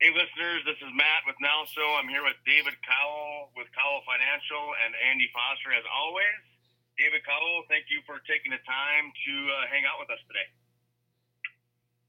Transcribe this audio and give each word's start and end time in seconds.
Hey, 0.00 0.08
listeners, 0.16 0.64
this 0.64 0.80
is 0.80 0.88
Matt 0.96 1.28
with 1.28 1.36
Nelso. 1.44 1.84
I'm 2.00 2.08
here 2.08 2.24
with 2.24 2.40
David 2.48 2.72
Cowell 2.88 3.52
with 3.52 3.68
Cowell 3.76 4.00
Financial 4.08 4.72
and 4.80 4.96
Ande 4.96 5.28
Foster, 5.28 5.76
as 5.76 5.84
always. 5.92 6.40
David 6.96 7.20
Cowell, 7.20 7.68
thank 7.68 7.84
you 7.92 8.00
for 8.08 8.16
taking 8.24 8.48
the 8.48 8.64
time 8.64 9.12
to 9.12 9.32
uh, 9.52 9.68
hang 9.68 9.84
out 9.84 10.00
with 10.00 10.08
us 10.08 10.16
today. 10.24 10.48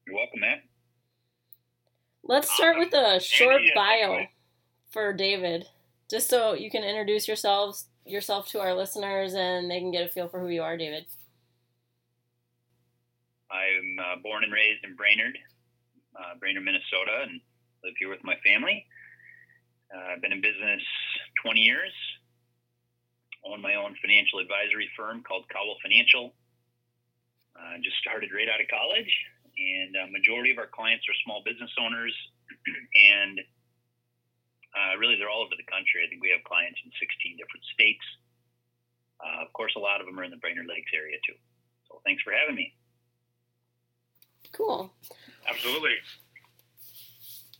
You're 0.08 0.16
welcome, 0.16 0.40
Matt. 0.40 0.64
Let's 2.24 2.48
start 2.56 2.80
with 2.80 2.96
a 2.96 3.20
short 3.20 3.60
Ande, 3.60 3.76
bio 3.76 4.24
for 4.88 5.12
David, 5.12 5.68
just 6.08 6.30
so 6.32 6.56
you 6.56 6.72
can 6.72 6.88
introduce 6.88 7.28
yourselves 7.28 7.92
yourself 8.08 8.48
to 8.56 8.64
our 8.64 8.72
listeners 8.72 9.36
and 9.36 9.68
they 9.68 9.84
can 9.84 9.92
get 9.92 10.08
a 10.08 10.08
feel 10.08 10.32
for 10.32 10.40
who 10.40 10.48
you 10.48 10.64
are, 10.64 10.80
David. 10.80 11.12
I'm 13.52 14.00
uh, 14.00 14.16
born 14.24 14.48
and 14.48 14.54
raised 14.56 14.80
in 14.88 14.96
Brainerd, 14.96 15.36
uh, 16.16 16.40
Brainerd, 16.40 16.64
Minnesota, 16.64 17.28
and 17.28 17.42
live 17.84 17.98
here 17.98 18.10
with 18.10 18.24
my 18.24 18.38
family. 18.46 18.86
Uh, 19.90 20.14
I've 20.14 20.22
been 20.22 20.32
in 20.32 20.42
business 20.42 20.82
20 21.44 21.62
years. 21.62 21.92
Own 23.44 23.62
my 23.62 23.74
own 23.74 23.98
financial 24.02 24.38
advisory 24.38 24.90
firm 24.96 25.26
called 25.26 25.50
Cowell 25.50 25.78
Financial. 25.82 26.34
Uh, 27.58 27.82
just 27.82 27.98
started 27.98 28.30
right 28.30 28.48
out 28.48 28.62
of 28.62 28.70
college, 28.70 29.10
and 29.58 29.98
a 29.98 30.06
majority 30.14 30.54
of 30.54 30.58
our 30.62 30.70
clients 30.70 31.10
are 31.10 31.18
small 31.26 31.42
business 31.44 31.74
owners, 31.82 32.14
and 33.18 33.42
uh, 34.78 34.94
really 35.02 35.18
they're 35.18 35.30
all 35.30 35.42
over 35.42 35.58
the 35.58 35.66
country. 35.66 36.06
I 36.06 36.08
think 36.08 36.22
we 36.22 36.30
have 36.30 36.46
clients 36.46 36.80
in 36.86 36.94
16 37.02 37.36
different 37.36 37.66
states. 37.74 38.06
Uh, 39.18 39.42
of 39.42 39.52
course, 39.58 39.74
a 39.76 39.82
lot 39.82 40.00
of 40.00 40.06
them 40.06 40.18
are 40.22 40.24
in 40.24 40.32
the 40.32 40.40
Brainerd 40.40 40.70
Lakes 40.70 40.94
area 40.94 41.18
too. 41.26 41.38
So 41.90 42.00
thanks 42.06 42.22
for 42.22 42.32
having 42.32 42.56
me. 42.56 42.74
Cool. 44.54 44.94
Absolutely. 45.50 45.98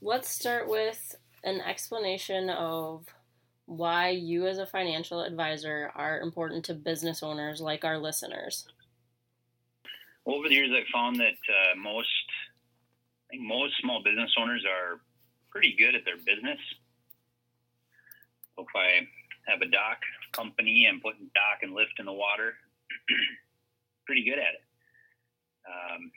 Let's 0.04 0.30
start 0.30 0.68
with 0.68 1.16
an 1.44 1.62
explanation 1.62 2.50
of 2.50 3.06
why 3.68 4.10
you, 4.10 4.48
as 4.48 4.58
a 4.58 4.66
financial 4.66 5.22
advisor, 5.22 5.92
are 5.94 6.22
important 6.22 6.66
to 6.66 6.74
business 6.74 7.22
owners 7.22 7.62
like 7.62 7.86
our 7.86 8.00
listeners. 8.00 8.66
Over 10.26 10.50
the 10.50 10.56
years, 10.56 10.72
I've 10.76 10.92
found 10.92 11.18
that 11.18 11.38
uh, 11.48 11.78
most, 11.78 12.10
I 13.30 13.38
think 13.38 13.44
most 13.44 13.74
small 13.80 14.02
business 14.02 14.32
owners 14.40 14.66
are 14.66 15.02
pretty 15.52 15.76
good 15.78 15.94
at 15.94 16.04
their 16.04 16.18
business. 16.18 16.58
So 18.56 18.64
if 18.64 18.76
I 18.76 19.08
have 19.52 19.62
a 19.62 19.70
dock 19.70 20.00
company, 20.32 20.90
I'm 20.92 21.00
putting 21.00 21.30
dock 21.36 21.62
and 21.62 21.76
lift 21.76 22.00
in 22.00 22.08
the 22.08 22.14
water, 22.14 22.56
pretty 24.08 24.24
good 24.24 24.40
at 24.40 24.56
it. 24.56 24.64
Um, 25.68 26.12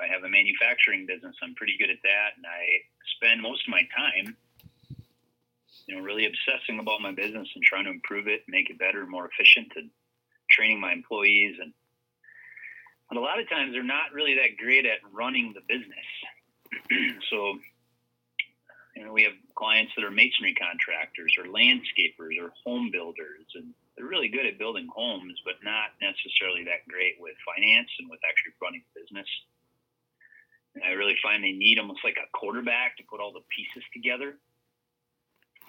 I 0.00 0.06
have 0.12 0.24
a 0.24 0.28
manufacturing 0.28 1.06
business, 1.06 1.36
I'm 1.42 1.54
pretty 1.54 1.76
good 1.78 1.90
at 1.90 2.02
that, 2.02 2.36
and 2.36 2.46
I 2.46 2.84
spend 3.16 3.42
most 3.42 3.66
of 3.66 3.70
my 3.70 3.82
time, 3.96 4.36
you 5.86 5.96
know, 5.96 6.02
really 6.02 6.26
obsessing 6.26 6.78
about 6.78 7.00
my 7.00 7.12
business 7.12 7.48
and 7.54 7.64
trying 7.64 7.84
to 7.84 7.90
improve 7.90 8.28
it, 8.28 8.42
make 8.48 8.70
it 8.70 8.78
better, 8.78 9.06
more 9.06 9.28
efficient, 9.28 9.72
and 9.76 9.90
training 10.50 10.80
my 10.80 10.92
employees. 10.92 11.56
And 11.60 11.72
but 13.08 13.16
a 13.16 13.20
lot 13.20 13.40
of 13.40 13.48
times 13.48 13.72
they're 13.72 13.82
not 13.82 14.12
really 14.12 14.34
that 14.36 14.56
great 14.58 14.84
at 14.84 14.98
running 15.12 15.54
the 15.54 15.64
business. 15.64 16.08
so, 17.30 17.56
you 18.94 19.04
know, 19.04 19.12
we 19.12 19.24
have 19.24 19.32
clients 19.54 19.92
that 19.96 20.04
are 20.04 20.10
masonry 20.10 20.54
contractors 20.54 21.32
or 21.38 21.48
landscapers 21.48 22.36
or 22.36 22.52
home 22.64 22.90
builders, 22.92 23.48
and 23.54 23.72
they're 23.96 24.06
really 24.06 24.28
good 24.28 24.44
at 24.44 24.58
building 24.58 24.88
homes, 24.94 25.40
but 25.44 25.54
not 25.64 25.96
necessarily 26.02 26.64
that 26.64 26.84
great 26.86 27.16
with 27.18 27.34
finance 27.48 27.88
and 27.98 28.10
with 28.10 28.20
actually 28.28 28.52
running 28.60 28.84
the 28.92 29.00
business. 29.00 29.28
And 30.74 30.84
I 30.84 30.92
really 30.92 31.16
find 31.22 31.42
they 31.42 31.52
need 31.52 31.78
almost 31.78 32.00
like 32.04 32.16
a 32.16 32.28
quarterback 32.36 32.96
to 32.98 33.02
put 33.08 33.20
all 33.20 33.32
the 33.32 33.44
pieces 33.54 33.82
together. 33.92 34.36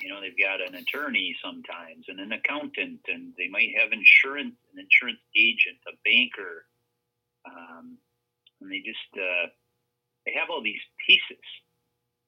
You 0.01 0.09
know, 0.09 0.21
they've 0.21 0.37
got 0.37 0.61
an 0.61 0.75
attorney 0.75 1.35
sometimes 1.43 2.05
and 2.07 2.19
an 2.19 2.31
accountant, 2.31 3.01
and 3.07 3.33
they 3.37 3.49
might 3.49 3.75
have 3.77 3.91
insurance, 3.91 4.55
an 4.71 4.79
insurance 4.79 5.19
agent, 5.35 5.77
a 5.87 5.95
banker, 6.07 6.65
um, 7.45 7.97
and 8.61 8.71
they 8.71 8.79
just 8.79 9.11
uh, 9.15 9.51
they 10.25 10.33
have 10.39 10.49
all 10.49 10.63
these 10.63 10.79
pieces. 11.05 11.43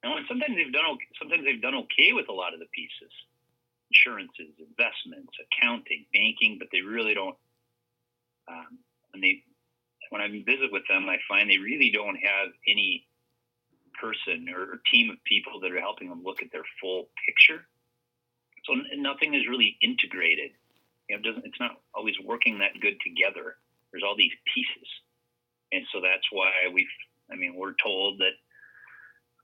Know, 0.03 0.17
and 0.17 0.25
sometimes 0.27 0.57
they've 0.57 0.73
done 0.73 0.97
sometimes 1.19 1.45
they've 1.45 1.61
done 1.61 1.75
okay 1.87 2.11
with 2.11 2.27
a 2.27 2.33
lot 2.33 2.53
of 2.53 2.59
the 2.59 2.67
pieces, 2.73 3.13
insurances, 3.87 4.51
investments, 4.59 5.31
accounting, 5.39 6.05
banking, 6.11 6.57
but 6.59 6.67
they 6.73 6.81
really 6.81 7.13
don't. 7.13 7.37
Um, 8.49 8.79
when 9.13 9.21
they 9.21 9.43
when 10.11 10.21
I 10.21 10.27
visit 10.27 10.71
with 10.71 10.83
them, 10.89 11.07
I 11.07 11.17
find 11.27 11.49
they 11.49 11.57
really 11.57 11.89
don't 11.89 12.17
have 12.17 12.51
any 12.67 13.07
person 13.99 14.47
or, 14.53 14.81
team 14.91 15.09
of 15.09 15.23
people 15.23 15.59
that 15.61 15.71
are 15.71 15.79
helping 15.79 16.09
them 16.09 16.21
look 16.23 16.41
at 16.43 16.51
their 16.51 16.67
full 16.81 17.07
picture. 17.25 17.63
So 18.65 18.73
nothing 18.97 19.33
is 19.33 19.47
really 19.47 19.77
integrated. 19.81 20.51
You 21.09 21.15
know, 21.15 21.19
it 21.19 21.23
doesn't 21.23 21.45
it's 21.45 21.59
not 21.59 21.79
always 21.95 22.15
working 22.23 22.59
that 22.59 22.79
good 22.81 22.99
together. 22.99 23.55
There's 23.91 24.03
all 24.03 24.15
these 24.17 24.35
pieces, 24.53 24.87
and 25.71 25.83
so 25.91 25.99
that's 26.01 26.27
why 26.31 26.51
we've, 26.71 26.95
I 27.31 27.35
mean, 27.35 27.55
we're 27.55 27.73
told 27.81 28.19
that 28.19 28.35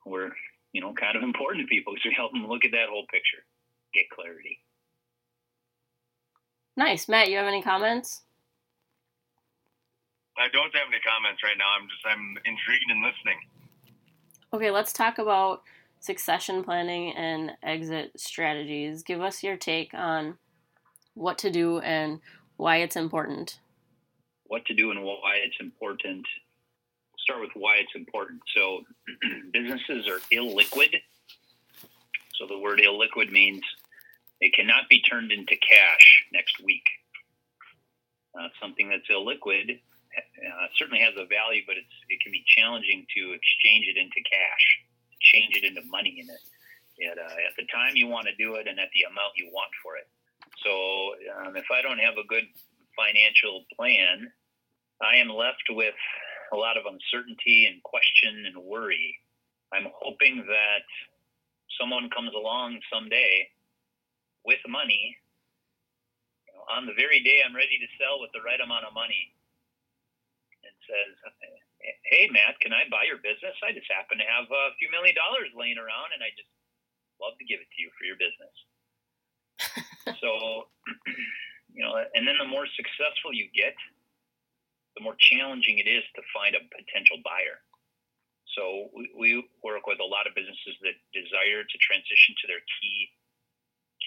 we're 0.05 0.31
you 0.73 0.81
know 0.81 0.93
kind 0.93 1.15
of 1.15 1.23
important 1.23 1.65
to 1.65 1.67
people 1.73 1.93
because 1.93 2.05
we 2.05 2.13
help 2.13 2.31
them 2.33 2.47
look 2.47 2.63
at 2.65 2.71
that 2.71 2.89
whole 2.89 3.05
picture, 3.11 3.43
get 3.93 4.09
clarity. 4.09 4.59
Nice, 6.75 7.07
Matt. 7.07 7.29
You 7.29 7.37
have 7.37 7.47
any 7.47 7.61
comments? 7.61 8.21
I 10.37 10.49
don't 10.49 10.73
have 10.75 10.87
any 10.89 10.99
comments 11.01 11.41
right 11.43 11.57
now. 11.57 11.73
I'm 11.79 11.87
just 11.87 12.05
I'm 12.05 12.37
intrigued 12.45 12.89
and 12.89 13.01
listening. 13.01 13.39
Okay, 14.53 14.71
let's 14.71 14.93
talk 14.93 15.17
about 15.17 15.63
succession 15.99 16.63
planning 16.63 17.11
and 17.13 17.51
exit 17.63 18.11
strategies. 18.19 19.03
Give 19.03 19.21
us 19.21 19.43
your 19.43 19.57
take 19.57 19.93
on 19.93 20.37
what 21.15 21.39
to 21.39 21.49
do 21.49 21.79
and 21.79 22.19
why 22.57 22.77
it's 22.77 22.95
important. 22.95 23.59
What 24.45 24.65
to 24.65 24.73
do 24.73 24.91
and 24.91 25.03
why 25.03 25.39
it's 25.43 25.57
important. 25.59 26.25
Start 27.19 27.41
with 27.41 27.51
why 27.55 27.77
it's 27.77 27.95
important. 27.95 28.39
So, 28.55 28.83
businesses 29.51 30.07
are 30.07 30.19
illiquid. 30.31 30.95
So, 32.35 32.47
the 32.47 32.57
word 32.57 32.79
illiquid 32.79 33.31
means 33.31 33.61
it 34.39 34.53
cannot 34.53 34.87
be 34.89 35.01
turned 35.01 35.31
into 35.31 35.55
cash 35.57 36.23
next 36.31 36.63
week. 36.63 36.85
Uh, 38.39 38.47
something 38.61 38.87
that's 38.87 39.09
illiquid 39.09 39.79
uh, 40.17 40.67
certainly 40.77 40.99
has 41.01 41.13
a 41.17 41.25
value, 41.29 41.61
but 41.65 41.77
it's 41.77 41.95
it 42.09 42.19
can 42.21 42.31
be 42.31 42.43
challenging 42.45 43.05
to 43.15 43.33
exchange 43.33 43.85
it 43.87 43.97
into 43.97 44.19
cash, 44.25 44.65
change 45.21 45.55
it 45.55 45.63
into 45.63 45.81
money 45.87 46.17
in 46.17 46.27
it 46.29 46.43
at, 47.05 47.17
uh, 47.17 47.37
at 47.45 47.53
the 47.57 47.65
time 47.69 47.93
you 47.95 48.07
want 48.07 48.25
to 48.25 48.35
do 48.35 48.55
it 48.55 48.67
and 48.67 48.79
at 48.79 48.89
the 48.93 49.05
amount 49.05 49.37
you 49.37 49.49
want 49.53 49.69
for 49.83 49.97
it. 49.97 50.09
So 50.65 51.13
um, 51.37 51.55
if 51.55 51.69
I 51.69 51.81
don't 51.81 52.01
have 52.01 52.17
a 52.17 52.25
good 52.25 52.49
financial 52.97 53.65
plan, 53.77 54.31
I 55.01 55.17
am 55.21 55.29
left 55.29 55.69
with 55.69 55.97
a 56.53 56.57
lot 56.57 56.77
of 56.77 56.89
uncertainty 56.89 57.69
and 57.69 57.83
question 57.83 58.49
and 58.49 58.57
worry. 58.57 59.19
I'm 59.73 59.91
hoping 59.93 60.41
that 60.47 60.85
someone 61.77 62.09
comes 62.09 62.31
along 62.33 62.79
someday 62.91 63.49
with 64.45 64.63
money 64.65 65.17
you 66.47 66.53
know, 66.55 66.63
on 66.71 66.87
the 66.87 66.95
very 66.95 67.21
day 67.21 67.43
I'm 67.45 67.53
ready 67.53 67.77
to 67.77 67.89
sell 67.99 68.23
with 68.23 68.31
the 68.31 68.41
right 68.41 68.59
amount 68.63 68.87
of 68.87 68.95
money 68.95 69.35
says, 70.87 71.13
"Hey, 72.09 72.31
Matt, 72.31 72.59
can 72.63 72.73
I 72.73 72.87
buy 72.89 73.05
your 73.05 73.21
business? 73.21 73.55
I 73.61 73.75
just 73.75 73.91
happen 73.91 74.17
to 74.17 74.27
have 74.27 74.49
a 74.49 74.75
few 74.79 74.89
million 74.89 75.13
dollars 75.13 75.51
laying 75.53 75.77
around, 75.77 76.15
and 76.15 76.23
I 76.23 76.31
just 76.33 76.49
love 77.21 77.37
to 77.37 77.45
give 77.45 77.59
it 77.59 77.69
to 77.69 77.79
you 77.79 77.91
for 77.99 78.03
your 78.07 78.17
business." 78.17 78.55
so, 80.23 80.71
you 81.75 81.83
know, 81.83 81.99
and 81.99 82.23
then 82.25 82.37
the 82.39 82.47
more 82.47 82.65
successful 82.73 83.33
you 83.33 83.51
get, 83.53 83.75
the 84.97 85.03
more 85.03 85.15
challenging 85.19 85.77
it 85.77 85.85
is 85.85 86.03
to 86.17 86.21
find 86.33 86.57
a 86.57 86.63
potential 86.73 87.21
buyer. 87.21 87.61
So 88.57 88.89
we, 88.97 89.05
we 89.13 89.29
work 89.61 89.85
with 89.85 90.01
a 90.01 90.09
lot 90.09 90.25
of 90.25 90.33
businesses 90.33 90.73
that 90.81 90.97
desire 91.13 91.61
to 91.61 91.77
transition 91.77 92.33
to 92.41 92.45
their 92.49 92.63
key 92.81 93.13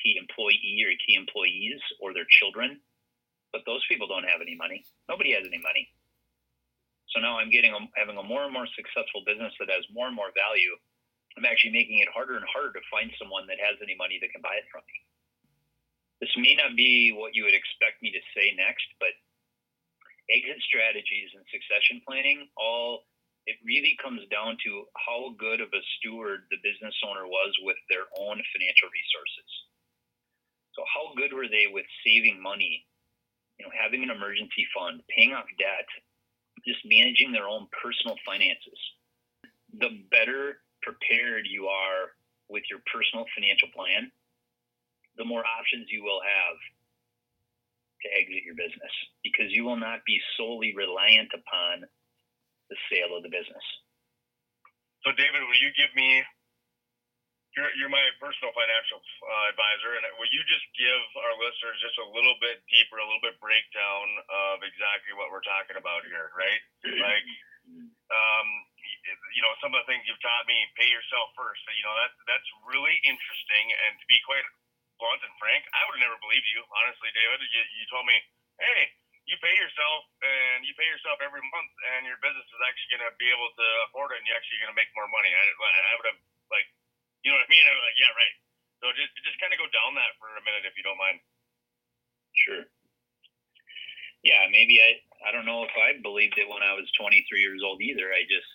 key 0.02 0.16
employee 0.16 0.80
or 0.82 0.90
key 1.04 1.14
employees 1.14 1.78
or 2.00 2.14
their 2.14 2.26
children, 2.40 2.80
but 3.52 3.62
those 3.66 3.84
people 3.86 4.08
don't 4.08 4.24
have 4.24 4.40
any 4.40 4.56
money. 4.56 4.82
Nobody 5.08 5.36
has 5.36 5.44
any 5.44 5.60
money. 5.60 5.86
So 7.10 7.18
now 7.18 7.38
I'm 7.38 7.50
getting 7.50 7.74
a, 7.74 7.80
having 7.98 8.18
a 8.18 8.22
more 8.22 8.46
and 8.46 8.54
more 8.54 8.70
successful 8.74 9.26
business 9.26 9.54
that 9.58 9.70
has 9.70 9.82
more 9.90 10.06
and 10.06 10.14
more 10.14 10.30
value. 10.32 10.74
I'm 11.38 11.46
actually 11.46 11.74
making 11.74 11.98
it 12.02 12.10
harder 12.10 12.38
and 12.38 12.46
harder 12.46 12.74
to 12.74 12.90
find 12.90 13.10
someone 13.18 13.46
that 13.46 13.62
has 13.62 13.78
any 13.82 13.94
money 13.98 14.18
that 14.22 14.30
can 14.30 14.42
buy 14.42 14.58
it 14.58 14.66
from 14.70 14.82
me. 14.86 14.98
This 16.22 16.34
may 16.36 16.54
not 16.54 16.76
be 16.76 17.14
what 17.14 17.34
you 17.34 17.46
would 17.46 17.56
expect 17.56 18.02
me 18.02 18.12
to 18.12 18.22
say 18.36 18.52
next, 18.54 18.86
but 18.98 19.14
exit 20.30 20.62
strategies 20.62 21.34
and 21.34 21.42
succession 21.50 22.02
planning 22.06 22.46
all 22.54 23.10
it 23.48 23.56
really 23.64 23.96
comes 23.98 24.20
down 24.28 24.54
to 24.62 24.84
how 24.94 25.32
good 25.34 25.58
of 25.64 25.72
a 25.72 25.82
steward 25.98 26.44
the 26.52 26.60
business 26.62 26.94
owner 27.02 27.26
was 27.26 27.50
with 27.64 27.80
their 27.88 28.06
own 28.20 28.36
financial 28.36 28.88
resources. 28.92 29.50
So 30.76 30.84
how 30.86 31.16
good 31.16 31.32
were 31.32 31.48
they 31.48 31.66
with 31.66 31.88
saving 32.04 32.38
money, 32.38 32.84
you 33.58 33.66
know, 33.66 33.72
having 33.74 34.04
an 34.04 34.12
emergency 34.12 34.68
fund, 34.76 35.02
paying 35.10 35.32
off 35.32 35.48
debt, 35.58 35.88
just 36.66 36.80
managing 36.84 37.32
their 37.32 37.48
own 37.48 37.66
personal 37.70 38.16
finances. 38.24 38.78
The 39.78 40.02
better 40.10 40.60
prepared 40.82 41.46
you 41.48 41.66
are 41.66 42.16
with 42.48 42.64
your 42.68 42.80
personal 42.90 43.24
financial 43.36 43.68
plan, 43.70 44.10
the 45.16 45.24
more 45.24 45.44
options 45.46 45.88
you 45.88 46.02
will 46.02 46.20
have 46.20 46.58
to 48.02 48.08
exit 48.16 48.42
your 48.42 48.56
business 48.56 48.92
because 49.22 49.52
you 49.52 49.64
will 49.64 49.76
not 49.78 50.00
be 50.04 50.18
solely 50.36 50.74
reliant 50.74 51.30
upon 51.36 51.84
the 52.68 52.78
sale 52.88 53.16
of 53.16 53.22
the 53.22 53.28
business. 53.30 53.62
So, 55.04 55.12
David, 55.16 55.44
will 55.44 55.60
you 55.60 55.72
give 55.76 55.92
me? 55.96 56.22
You're, 57.60 57.72
you're 57.76 57.92
my 57.92 58.00
personal 58.16 58.56
financial 58.56 59.04
uh, 59.04 59.52
advisor, 59.52 59.92
and 60.00 60.08
will 60.16 60.32
you 60.32 60.40
just 60.48 60.64
give 60.72 61.04
our 61.20 61.36
listeners 61.36 61.76
just 61.84 62.00
a 62.00 62.08
little 62.08 62.32
bit 62.40 62.64
deeper, 62.72 62.96
a 62.96 63.04
little 63.04 63.20
bit 63.20 63.36
breakdown 63.36 64.08
of 64.32 64.64
exactly 64.64 65.12
what 65.12 65.28
we're 65.28 65.44
talking 65.44 65.76
about 65.76 66.08
here, 66.08 66.32
right? 66.32 66.62
Like, 66.88 67.28
um, 68.08 68.48
you 69.36 69.44
know, 69.44 69.52
some 69.60 69.76
of 69.76 69.84
the 69.84 69.88
things 69.92 70.08
you've 70.08 70.24
taught 70.24 70.48
me, 70.48 70.56
pay 70.72 70.88
yourself 70.88 71.36
first. 71.36 71.60
You 71.68 71.84
know, 71.84 71.92
that 72.00 72.16
that's 72.24 72.48
really 72.64 72.96
interesting. 73.04 73.64
And 73.84 74.00
to 74.00 74.06
be 74.08 74.16
quite 74.24 74.48
blunt 74.96 75.20
and 75.20 75.36
frank, 75.36 75.68
I 75.76 75.84
would 75.84 76.00
have 76.00 76.04
never 76.08 76.16
believed 76.24 76.48
you, 76.56 76.64
honestly, 76.80 77.12
David. 77.12 77.44
You, 77.44 77.60
you 77.76 77.84
told 77.92 78.08
me, 78.08 78.16
hey, 78.56 78.88
you 79.28 79.36
pay 79.44 79.52
yourself 79.52 80.08
and 80.24 80.64
you 80.64 80.72
pay 80.80 80.88
yourself 80.88 81.20
every 81.20 81.44
month, 81.44 81.72
and 81.92 82.08
your 82.08 82.16
business 82.24 82.48
is 82.48 82.62
actually 82.64 82.96
going 82.96 83.04
to 83.04 83.12
be 83.20 83.28
able 83.28 83.52
to 83.52 83.68
afford 83.92 84.16
it, 84.16 84.24
and 84.24 84.24
you're 84.24 84.40
actually 84.40 84.64
going 84.64 84.72
to 84.72 84.80
make 84.80 84.88
more 84.96 85.12
money. 85.12 85.28
I, 85.28 85.44
I 85.44 85.92
would 86.00 86.08
have 86.08 86.20
like, 86.48 86.66
you 87.22 87.28
know 87.30 87.36
what 87.36 87.46
I 87.46 87.52
mean? 87.52 87.64
I 87.64 87.72
was 87.76 87.84
like, 87.84 88.00
yeah, 88.00 88.12
right. 88.16 88.36
So 88.80 88.84
just 88.96 89.12
just 89.20 89.36
kind 89.40 89.52
of 89.52 89.60
go 89.60 89.68
down 89.68 89.92
that 89.96 90.16
for 90.16 90.32
a 90.32 90.42
minute, 90.44 90.64
if 90.64 90.74
you 90.76 90.84
don't 90.84 91.00
mind. 91.00 91.20
Sure. 92.32 92.64
Yeah, 94.24 94.48
maybe 94.48 94.80
I 94.80 95.00
I 95.24 95.32
don't 95.32 95.44
know 95.44 95.64
if 95.64 95.74
I 95.76 96.00
believed 96.00 96.40
it 96.40 96.48
when 96.48 96.64
I 96.64 96.72
was 96.72 96.88
23 96.96 97.24
years 97.40 97.60
old 97.60 97.80
either. 97.84 98.08
I 98.08 98.24
just 98.24 98.48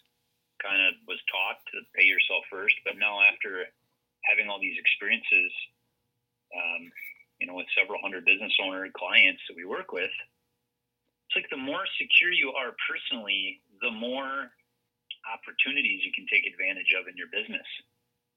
kind 0.61 0.81
of 0.81 0.97
was 1.05 1.21
taught 1.29 1.61
to 1.73 1.85
pay 1.93 2.09
yourself 2.09 2.41
first, 2.49 2.73
but 2.85 2.97
now 2.97 3.21
after 3.21 3.69
having 4.25 4.49
all 4.49 4.57
these 4.57 4.77
experiences, 4.81 5.51
um, 6.57 6.89
you 7.37 7.45
know, 7.45 7.53
with 7.53 7.69
several 7.77 8.01
hundred 8.01 8.25
business 8.25 8.53
owner 8.63 8.89
clients 8.97 9.41
that 9.45 9.57
we 9.57 9.65
work 9.65 9.93
with, 9.93 10.09
it's 11.29 11.35
like 11.37 11.49
the 11.53 11.61
more 11.61 11.85
secure 12.01 12.33
you 12.33 12.53
are 12.57 12.73
personally, 12.89 13.61
the 13.81 13.93
more 13.93 14.49
opportunities 15.29 16.01
you 16.05 16.13
can 16.13 16.25
take 16.29 16.45
advantage 16.45 16.93
of 16.97 17.05
in 17.09 17.17
your 17.17 17.29
business. 17.33 17.65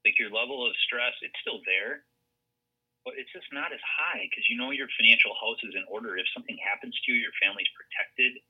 Like 0.06 0.18
your 0.18 0.30
level 0.30 0.64
of 0.64 0.72
stress, 0.86 1.12
it's 1.20 1.36
still 1.42 1.60
there, 1.66 2.06
but 3.04 3.18
it's 3.18 3.32
just 3.32 3.50
not 3.50 3.72
as 3.72 3.82
high 3.82 4.24
because 4.28 4.46
you 4.46 4.56
know 4.56 4.70
your 4.70 4.88
financial 5.00 5.34
house 5.36 5.58
is 5.64 5.74
in 5.74 5.84
order. 5.90 6.16
If 6.16 6.28
something 6.32 6.56
happens 6.60 6.94
to 6.94 7.06
you, 7.12 7.18
your 7.18 7.34
family's 7.42 7.70
protected. 7.74 8.40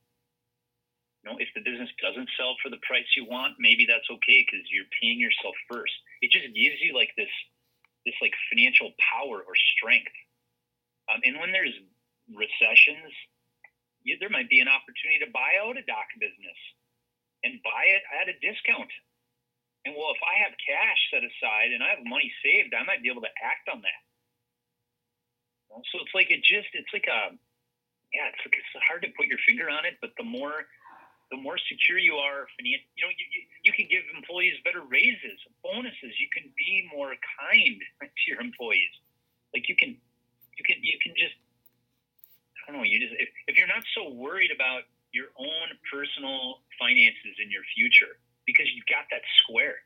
You 1.19 1.23
know, 1.27 1.35
if 1.41 1.51
the 1.51 1.65
business 1.65 1.91
doesn't 1.99 2.31
sell 2.39 2.55
for 2.63 2.71
the 2.71 2.79
price 2.87 3.07
you 3.19 3.27
want, 3.27 3.59
maybe 3.59 3.83
that's 3.83 4.07
okay 4.07 4.45
because 4.45 4.63
you're 4.71 4.87
paying 5.03 5.19
yourself 5.19 5.55
first. 5.67 5.91
It 6.23 6.31
just 6.31 6.47
gives 6.55 6.79
you 6.79 6.95
like 6.95 7.11
this, 7.19 7.31
this 8.07 8.15
like 8.23 8.31
financial 8.47 8.95
power 9.03 9.43
or 9.43 9.55
strength. 9.75 10.15
Um, 11.11 11.19
and 11.27 11.35
when 11.43 11.51
there's 11.51 11.75
recessions, 12.31 13.11
there 14.19 14.31
might 14.31 14.47
be 14.47 14.63
an 14.63 14.71
opportunity 14.71 15.19
to 15.25 15.29
buy 15.35 15.59
out 15.59 15.75
a 15.75 15.83
dock 15.83 16.07
business 16.19 16.59
and 17.43 17.59
buy 17.63 17.83
it 17.91 18.03
at 18.15 18.31
a 18.31 18.35
discount. 18.39 18.91
And 19.85 19.95
well, 19.95 20.11
if 20.11 20.19
I 20.19 20.35
have 20.43 20.53
cash 20.59 20.99
set 21.11 21.23
aside 21.23 21.71
and 21.71 21.79
I 21.79 21.95
have 21.95 22.03
money 22.03 22.31
saved, 22.43 22.75
I 22.75 22.83
might 22.83 23.01
be 23.01 23.09
able 23.09 23.23
to 23.23 23.33
act 23.39 23.71
on 23.71 23.79
that. 23.81 24.01
Uh, 25.71 25.79
so 25.91 26.03
it's 26.03 26.11
like 26.13 26.31
it 26.31 26.43
just 26.43 26.67
it's 26.73 26.91
like 26.91 27.07
a 27.07 27.31
yeah, 28.11 28.27
it's 28.33 28.41
like 28.43 28.57
it's 28.57 28.73
hard 28.83 29.05
to 29.05 29.09
put 29.15 29.29
your 29.29 29.39
finger 29.47 29.69
on 29.69 29.85
it, 29.85 30.01
but 30.01 30.11
the 30.17 30.25
more 30.25 30.67
the 31.31 31.37
more 31.37 31.57
secure 31.69 32.01
you 32.01 32.17
are, 32.17 32.49
you 32.57 32.77
know, 33.05 33.13
you, 33.13 33.25
you 33.61 33.71
can 33.71 33.85
give 33.85 34.01
employees 34.17 34.57
better 34.65 34.81
raises, 34.81 35.37
bonuses. 35.61 36.17
You 36.17 36.25
can 36.33 36.49
be 36.57 36.89
more 36.89 37.13
kind 37.37 37.77
to 38.01 38.23
your 38.25 38.41
employees. 38.41 38.89
Like 39.53 39.69
you 39.69 39.77
can, 39.77 39.93
you 40.57 40.63
can, 40.65 40.77
you 40.81 40.97
can 41.01 41.13
just, 41.13 41.37
I 42.65 42.73
don't 42.73 42.81
know. 42.81 42.85
You 42.85 42.97
just 42.97 43.13
if, 43.21 43.29
if 43.45 43.57
you're 43.57 43.69
not 43.69 43.85
so 43.93 44.09
worried 44.09 44.49
about 44.49 44.89
your 45.13 45.29
own 45.37 45.69
personal 45.89 46.65
finances 46.77 47.37
in 47.41 47.49
your 47.49 47.65
future 47.77 48.17
because 48.49 48.65
you've 48.73 48.89
got 48.89 49.05
that 49.13 49.21
square, 49.45 49.85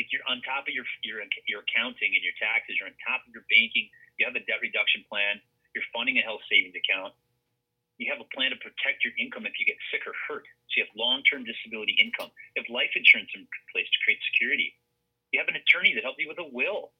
like 0.00 0.08
you're 0.08 0.24
on 0.24 0.40
top 0.48 0.64
of 0.64 0.72
your 0.72 0.88
your 1.04 1.20
your 1.44 1.60
accounting 1.68 2.16
and 2.16 2.24
your 2.24 2.36
taxes, 2.40 2.80
you're 2.80 2.88
on 2.88 2.96
top 3.04 3.20
of 3.28 3.30
your 3.36 3.44
banking. 3.52 3.92
You 4.16 4.24
have 4.24 4.38
a 4.38 4.44
debt 4.48 4.64
reduction 4.64 5.04
plan. 5.06 5.42
You're 5.76 5.86
funding 5.92 6.16
a 6.16 6.24
health 6.24 6.42
savings 6.48 6.78
account 6.78 7.12
you 7.98 8.10
have 8.10 8.18
a 8.18 8.28
plan 8.34 8.50
to 8.50 8.58
protect 8.58 9.06
your 9.06 9.14
income 9.14 9.46
if 9.46 9.54
you 9.58 9.66
get 9.66 9.78
sick 9.94 10.02
or 10.02 10.14
hurt. 10.26 10.46
So 10.70 10.82
you 10.82 10.84
have 10.86 10.94
long-term 10.98 11.46
disability 11.46 11.94
income. 11.94 12.34
You 12.54 12.66
have 12.66 12.70
life 12.70 12.90
insurance 12.98 13.30
in 13.38 13.46
place 13.70 13.86
to 13.86 13.98
create 14.02 14.18
security. 14.34 14.74
You 15.30 15.38
have 15.38 15.50
an 15.50 15.58
attorney 15.58 15.94
that 15.94 16.02
helps 16.02 16.18
you 16.18 16.26
with 16.26 16.42
a 16.42 16.48
will. 16.50 16.90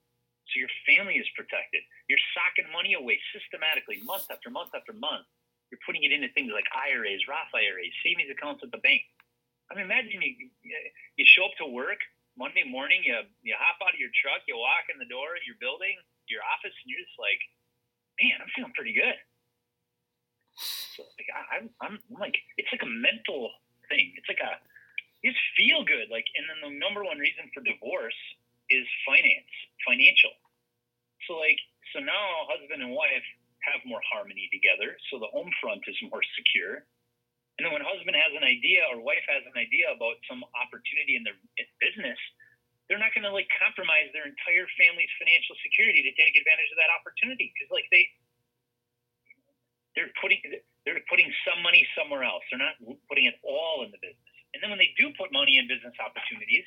So 0.52 0.60
your 0.60 0.70
family 0.86 1.18
is 1.18 1.26
protected. 1.34 1.82
You're 2.06 2.22
socking 2.36 2.68
money 2.70 2.94
away 2.94 3.18
systematically, 3.34 4.04
month 4.06 4.30
after 4.30 4.52
month 4.52 4.70
after 4.76 4.94
month. 4.94 5.26
You're 5.72 5.82
putting 5.82 6.04
it 6.06 6.14
into 6.14 6.30
things 6.30 6.52
like 6.54 6.68
IRAs, 6.70 7.26
Roth 7.26 7.50
IRAs, 7.50 7.94
savings 8.04 8.30
accounts 8.30 8.62
at 8.62 8.70
the 8.70 8.78
bank. 8.84 9.02
I 9.70 9.76
mean, 9.76 9.88
imagine 9.88 10.20
you 10.20 10.50
you 11.16 11.24
show 11.24 11.46
up 11.48 11.56
to 11.58 11.66
work 11.66 12.00
Monday 12.36 12.66
morning, 12.66 13.02
you 13.06 13.14
you 13.42 13.54
hop 13.56 13.78
out 13.80 13.94
of 13.94 14.00
your 14.00 14.12
truck, 14.12 14.42
you 14.46 14.58
walk 14.58 14.90
in 14.90 14.98
the 14.98 15.08
door 15.08 15.38
at 15.38 15.46
your 15.46 15.56
building, 15.62 15.94
your 16.26 16.42
office, 16.44 16.74
and 16.74 16.86
you're 16.90 17.02
just 17.02 17.16
like, 17.16 17.40
man, 18.18 18.42
I'm 18.42 18.50
feeling 18.52 18.74
pretty 18.74 18.94
good. 18.94 19.18
So 20.94 21.02
like 21.18 21.30
I, 21.30 21.42
I'm, 21.58 21.66
I'm 21.82 21.96
like 22.14 22.38
it's 22.58 22.70
like 22.70 22.82
a 22.86 22.90
mental 22.90 23.50
thing. 23.90 24.14
It's 24.14 24.30
like 24.30 24.42
a 24.42 24.58
you 25.22 25.32
just 25.32 25.48
feel 25.58 25.82
good. 25.82 26.10
Like 26.10 26.26
and 26.38 26.44
then 26.46 26.58
the 26.62 26.72
number 26.78 27.02
one 27.02 27.18
reason 27.18 27.50
for 27.50 27.62
divorce 27.64 28.18
is 28.70 28.86
finance, 29.06 29.50
financial. 29.82 30.34
So 31.26 31.38
like 31.38 31.58
so 31.94 32.02
now 32.02 32.46
husband 32.50 32.82
and 32.82 32.94
wife 32.94 33.26
have 33.66 33.80
more 33.88 34.02
harmony 34.06 34.46
together. 34.52 34.94
So 35.10 35.18
the 35.18 35.30
home 35.32 35.50
front 35.58 35.82
is 35.88 35.96
more 36.10 36.22
secure. 36.36 36.84
And 37.56 37.62
then 37.62 37.70
when 37.70 37.86
husband 37.86 38.18
has 38.18 38.34
an 38.34 38.42
idea 38.42 38.82
or 38.90 38.98
wife 38.98 39.22
has 39.30 39.46
an 39.46 39.54
idea 39.54 39.86
about 39.94 40.18
some 40.26 40.42
opportunity 40.58 41.14
in 41.14 41.22
their 41.22 41.38
business, 41.78 42.18
they're 42.90 43.00
not 43.00 43.14
going 43.14 43.24
to 43.24 43.32
like 43.32 43.46
compromise 43.62 44.10
their 44.10 44.26
entire 44.26 44.66
family's 44.74 45.10
financial 45.16 45.54
security 45.62 46.02
to 46.02 46.12
take 46.18 46.34
advantage 46.34 46.68
of 46.74 46.78
that 46.82 46.90
opportunity 46.90 47.54
because 47.54 47.70
like 47.70 47.86
they 47.94 48.04
they're 49.94 50.10
putting 50.18 50.42
they're 50.82 51.00
putting 51.08 51.30
some 51.46 51.62
money 51.62 51.86
somewhere 51.94 52.26
else. 52.26 52.42
They're 52.50 52.60
not 52.60 52.76
putting 53.08 53.30
it 53.30 53.38
all 53.46 53.86
in 53.86 53.94
the 53.94 54.00
business. 54.02 54.34
And 54.52 54.62
then 54.62 54.68
when 54.70 54.78
they 54.82 54.92
do 54.98 55.14
put 55.16 55.32
money 55.32 55.56
in 55.56 55.70
business 55.70 55.94
opportunities, 56.02 56.66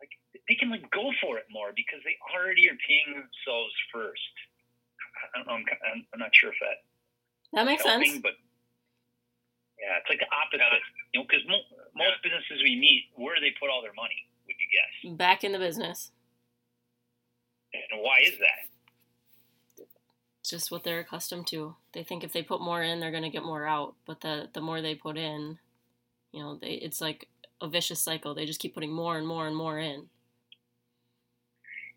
like 0.00 0.10
they 0.48 0.56
can 0.56 0.72
like 0.72 0.84
go 0.90 1.12
for 1.20 1.38
it 1.38 1.46
more 1.52 1.70
because 1.76 2.00
they 2.02 2.16
already 2.32 2.66
are 2.72 2.80
paying 2.88 3.12
themselves 3.14 3.72
first. 3.92 4.34
I 5.36 5.44
am 5.44 5.62
I'm, 5.62 6.00
I'm 6.10 6.20
not 6.20 6.32
sure 6.32 6.50
if 6.50 6.58
that 6.64 6.80
that 7.52 7.66
makes 7.66 7.84
helping, 7.84 8.18
sense. 8.18 8.24
But 8.24 8.34
yeah, 9.80 9.96
it's 9.96 10.08
like 10.08 10.20
the 10.20 10.28
opposite. 10.28 10.60
You 11.12 11.20
know, 11.20 11.26
because 11.26 11.44
mo- 11.48 11.68
most 11.96 12.20
businesses 12.22 12.60
we 12.62 12.76
meet, 12.76 13.08
where 13.16 13.34
do 13.34 13.40
they 13.40 13.54
put 13.58 13.72
all 13.72 13.80
their 13.80 13.96
money? 13.96 14.28
Would 14.46 14.56
you 14.60 14.68
guess? 14.68 15.16
Back 15.16 15.42
in 15.42 15.52
the 15.52 15.58
business. 15.58 16.12
And 17.72 18.02
why 18.02 18.20
is 18.26 18.36
that? 18.38 19.86
It's 20.40 20.50
just 20.50 20.70
what 20.70 20.84
they're 20.84 21.00
accustomed 21.00 21.46
to. 21.48 21.76
They 21.92 22.02
think 22.02 22.24
if 22.24 22.32
they 22.32 22.42
put 22.42 22.60
more 22.60 22.82
in, 22.82 23.00
they're 23.00 23.10
going 23.10 23.24
to 23.24 23.30
get 23.30 23.44
more 23.44 23.66
out. 23.66 23.94
But 24.06 24.20
the 24.20 24.48
the 24.52 24.60
more 24.60 24.80
they 24.80 24.94
put 24.94 25.16
in, 25.16 25.58
you 26.32 26.40
know, 26.40 26.58
they 26.60 26.80
it's 26.80 27.00
like 27.00 27.28
a 27.60 27.68
vicious 27.68 28.02
cycle. 28.02 28.34
They 28.34 28.46
just 28.46 28.60
keep 28.60 28.74
putting 28.74 28.92
more 28.92 29.16
and 29.16 29.26
more 29.26 29.46
and 29.46 29.56
more 29.56 29.78
in. 29.78 30.08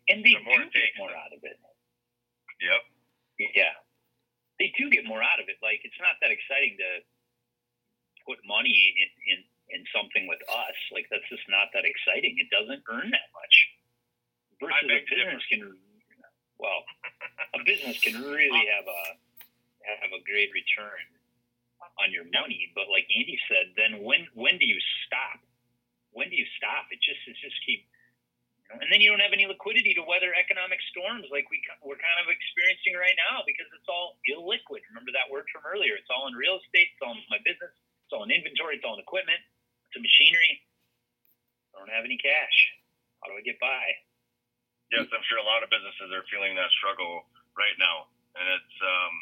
And 0.08 0.20
they 0.20 0.36
the 0.36 0.44
do 0.44 0.70
get 0.70 0.92
more 0.98 1.10
out 1.10 1.32
of 1.32 1.40
it. 1.42 1.58
Yep. 2.60 3.50
Yeah. 3.56 3.72
They 4.58 4.72
do 4.78 4.90
get 4.90 5.06
more 5.06 5.22
out 5.22 5.40
of 5.40 5.48
it. 5.48 5.56
Like 5.62 5.80
it's 5.82 5.98
not 5.98 6.16
that 6.20 6.30
exciting 6.30 6.76
to 6.78 7.00
put 8.26 8.40
money 8.44 8.72
in, 8.72 9.08
in, 9.30 9.38
in 9.72 9.80
something 9.92 10.26
with 10.26 10.40
us. 10.48 10.78
Like 10.92 11.06
that's 11.08 11.24
just 11.28 11.44
not 11.48 11.70
that 11.72 11.84
exciting. 11.84 12.36
It 12.40 12.48
doesn't 12.52 12.82
earn 12.90 13.08
that 13.12 13.28
much. 13.32 13.54
Versus 14.60 14.86
a 14.86 15.00
business 15.08 15.44
can 15.50 15.76
well, 16.58 16.86
a 17.54 17.60
business 17.66 17.98
can 18.00 18.16
really 18.22 18.64
have 18.72 18.86
a 18.86 19.02
have 19.84 20.12
a 20.16 20.22
great 20.24 20.48
return 20.54 21.02
on 22.00 22.08
your 22.14 22.24
money. 22.32 22.72
But 22.72 22.88
like 22.88 23.04
Ande 23.12 23.36
said, 23.50 23.74
then 23.76 24.00
when 24.00 24.26
when 24.32 24.56
do 24.56 24.66
you 24.66 24.78
stop? 25.06 25.42
When 26.14 26.30
do 26.30 26.36
you 26.38 26.46
stop? 26.56 26.88
It 26.94 27.02
just 27.02 27.20
it 27.26 27.36
just 27.42 27.58
keep. 27.66 27.84
And 28.72 28.88
then 28.88 28.98
you 29.04 29.12
don't 29.12 29.20
have 29.20 29.36
any 29.36 29.44
liquidity 29.44 29.92
to 29.94 30.02
weather 30.02 30.32
economic 30.34 30.80
storms 30.88 31.28
like 31.28 31.46
we 31.52 31.60
we're 31.84 32.00
kind 32.00 32.18
of 32.24 32.32
experiencing 32.32 32.96
right 32.96 33.14
now 33.28 33.44
because 33.44 33.68
it's 33.76 33.86
all 33.86 34.16
illiquid. 34.24 34.82
Remember 34.88 35.12
that 35.12 35.28
word 35.28 35.44
from 35.52 35.68
earlier? 35.68 35.94
It's 36.00 36.08
all 36.08 36.26
in 36.26 36.34
real 36.34 36.58
estate. 36.58 36.90
It's 36.96 37.02
all 37.04 37.14
in 37.14 37.22
my 37.28 37.38
business. 37.44 37.70
It's 38.14 38.22
all 38.22 38.30
in 38.30 38.30
inventory. 38.30 38.78
It's 38.78 38.86
all 38.86 38.94
equipment. 39.02 39.42
It's 39.90 39.98
in 39.98 40.06
machinery. 40.06 40.62
I 41.74 41.82
don't 41.82 41.90
have 41.90 42.06
any 42.06 42.14
cash. 42.14 42.56
How 43.18 43.34
do 43.34 43.34
I 43.34 43.42
get 43.42 43.58
by? 43.58 43.82
yes, 44.94 45.10
I'm 45.10 45.26
sure 45.26 45.42
a 45.42 45.46
lot 45.50 45.66
of 45.66 45.74
businesses 45.74 46.14
are 46.14 46.22
feeling 46.30 46.54
that 46.54 46.70
struggle 46.78 47.26
right 47.58 47.74
now, 47.82 48.06
and 48.38 48.46
it's 48.54 48.76
um, 48.78 49.14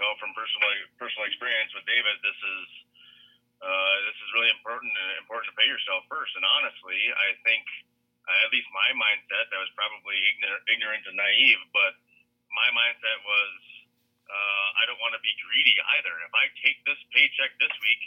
know 0.00 0.16
from 0.16 0.32
personal 0.32 0.72
personal 0.96 1.28
experience 1.28 1.68
with 1.76 1.84
David, 1.84 2.16
this 2.24 2.38
is 2.40 2.66
uh, 3.60 3.96
this 4.08 4.16
is 4.16 4.28
really 4.32 4.48
important 4.56 4.88
and 4.88 5.20
important 5.20 5.52
to 5.52 5.56
pay 5.60 5.68
yourself 5.68 6.08
first. 6.08 6.32
And 6.40 6.44
honestly, 6.48 6.96
I 7.12 7.36
think, 7.44 7.64
uh, 8.24 8.44
at 8.44 8.52
least 8.52 8.68
my 8.72 8.90
mindset, 8.96 9.52
that 9.52 9.60
was 9.60 9.68
probably 9.76 10.16
ignorant, 10.32 10.64
ignorant 10.72 11.04
and 11.04 11.16
naive, 11.20 11.60
but 11.76 12.00
my 12.52 12.68
mindset 12.72 13.20
was, 13.24 13.52
uh, 14.24 14.68
I 14.80 14.82
don't 14.88 15.00
want 15.00 15.12
to 15.16 15.22
be 15.22 15.32
greedy 15.44 15.76
either. 15.98 16.14
If 16.24 16.32
I 16.32 16.48
take 16.64 16.80
this 16.88 17.00
paycheck 17.12 17.52
this 17.60 17.72
week, 17.84 18.02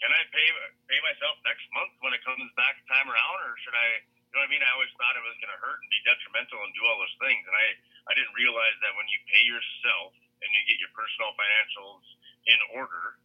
can 0.00 0.08
I 0.08 0.22
pay 0.32 0.48
pay 0.88 1.00
myself 1.04 1.36
next 1.44 1.64
month 1.76 1.92
when 2.00 2.16
it 2.16 2.24
comes 2.24 2.48
back 2.56 2.80
time 2.88 3.08
around, 3.08 3.38
or 3.44 3.52
should 3.60 3.76
I? 3.76 4.00
You 4.30 4.38
know 4.38 4.46
what 4.46 4.48
I 4.48 4.54
mean? 4.54 4.62
I 4.62 4.70
always 4.78 4.94
thought 4.94 5.18
it 5.18 5.26
was 5.26 5.34
going 5.42 5.50
to 5.50 5.60
hurt 5.60 5.82
and 5.82 5.90
be 5.90 6.00
detrimental 6.06 6.62
and 6.62 6.70
do 6.72 6.86
all 6.86 6.96
those 7.02 7.16
things, 7.20 7.42
and 7.44 7.52
I 7.52 7.66
I 8.08 8.12
didn't 8.16 8.32
realize 8.32 8.76
that 8.80 8.96
when 8.96 9.04
you 9.12 9.20
pay 9.28 9.44
yourself 9.44 10.16
and 10.40 10.48
you 10.48 10.60
get 10.70 10.80
your 10.80 10.92
personal 10.96 11.36
financials 11.36 12.04
in 12.48 12.60
order, 12.80 13.20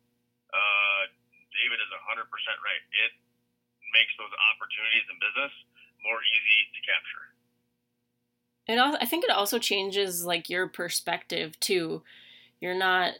uh, 0.52 1.02
David 1.56 1.80
is 1.80 1.90
hundred 2.12 2.28
percent 2.28 2.60
right. 2.60 2.84
It 3.08 3.16
makes 3.96 4.12
those 4.20 4.34
opportunities 4.52 5.08
in 5.08 5.16
business 5.24 5.54
more 6.04 6.20
easy 6.20 6.60
to 6.76 6.80
capture. 6.84 7.26
And 8.68 8.78
I 8.82 9.06
think 9.06 9.24
it 9.24 9.32
also 9.32 9.60
changes 9.60 10.26
like 10.26 10.50
your 10.50 10.68
perspective 10.68 11.60
too. 11.60 12.04
You're 12.60 12.78
not 12.78 13.14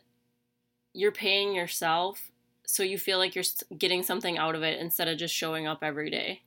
you're 0.94 1.12
paying 1.12 1.54
yourself 1.54 2.32
so 2.66 2.82
you 2.82 2.98
feel 2.98 3.18
like 3.18 3.36
you're 3.36 3.46
getting 3.78 4.02
something 4.02 4.38
out 4.38 4.56
of 4.56 4.64
it 4.64 4.80
instead 4.80 5.08
of 5.08 5.18
just 5.18 5.36
showing 5.36 5.68
up 5.68 5.80
every 5.84 6.10
day. 6.10 6.42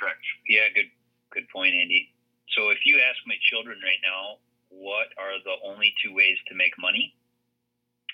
Correct. 0.00 0.24
Yeah, 0.48 0.68
good 0.74 0.90
good 1.30 1.48
point, 1.50 1.74
Ande. 1.74 2.08
So 2.56 2.70
if 2.70 2.78
you 2.84 3.00
ask 3.02 3.18
my 3.26 3.34
children 3.50 3.78
right 3.82 4.00
now, 4.02 4.38
what 4.70 5.10
are 5.18 5.38
the 5.42 5.58
only 5.66 5.94
two 6.02 6.14
ways 6.14 6.38
to 6.48 6.54
make 6.54 6.72
money? 6.78 7.14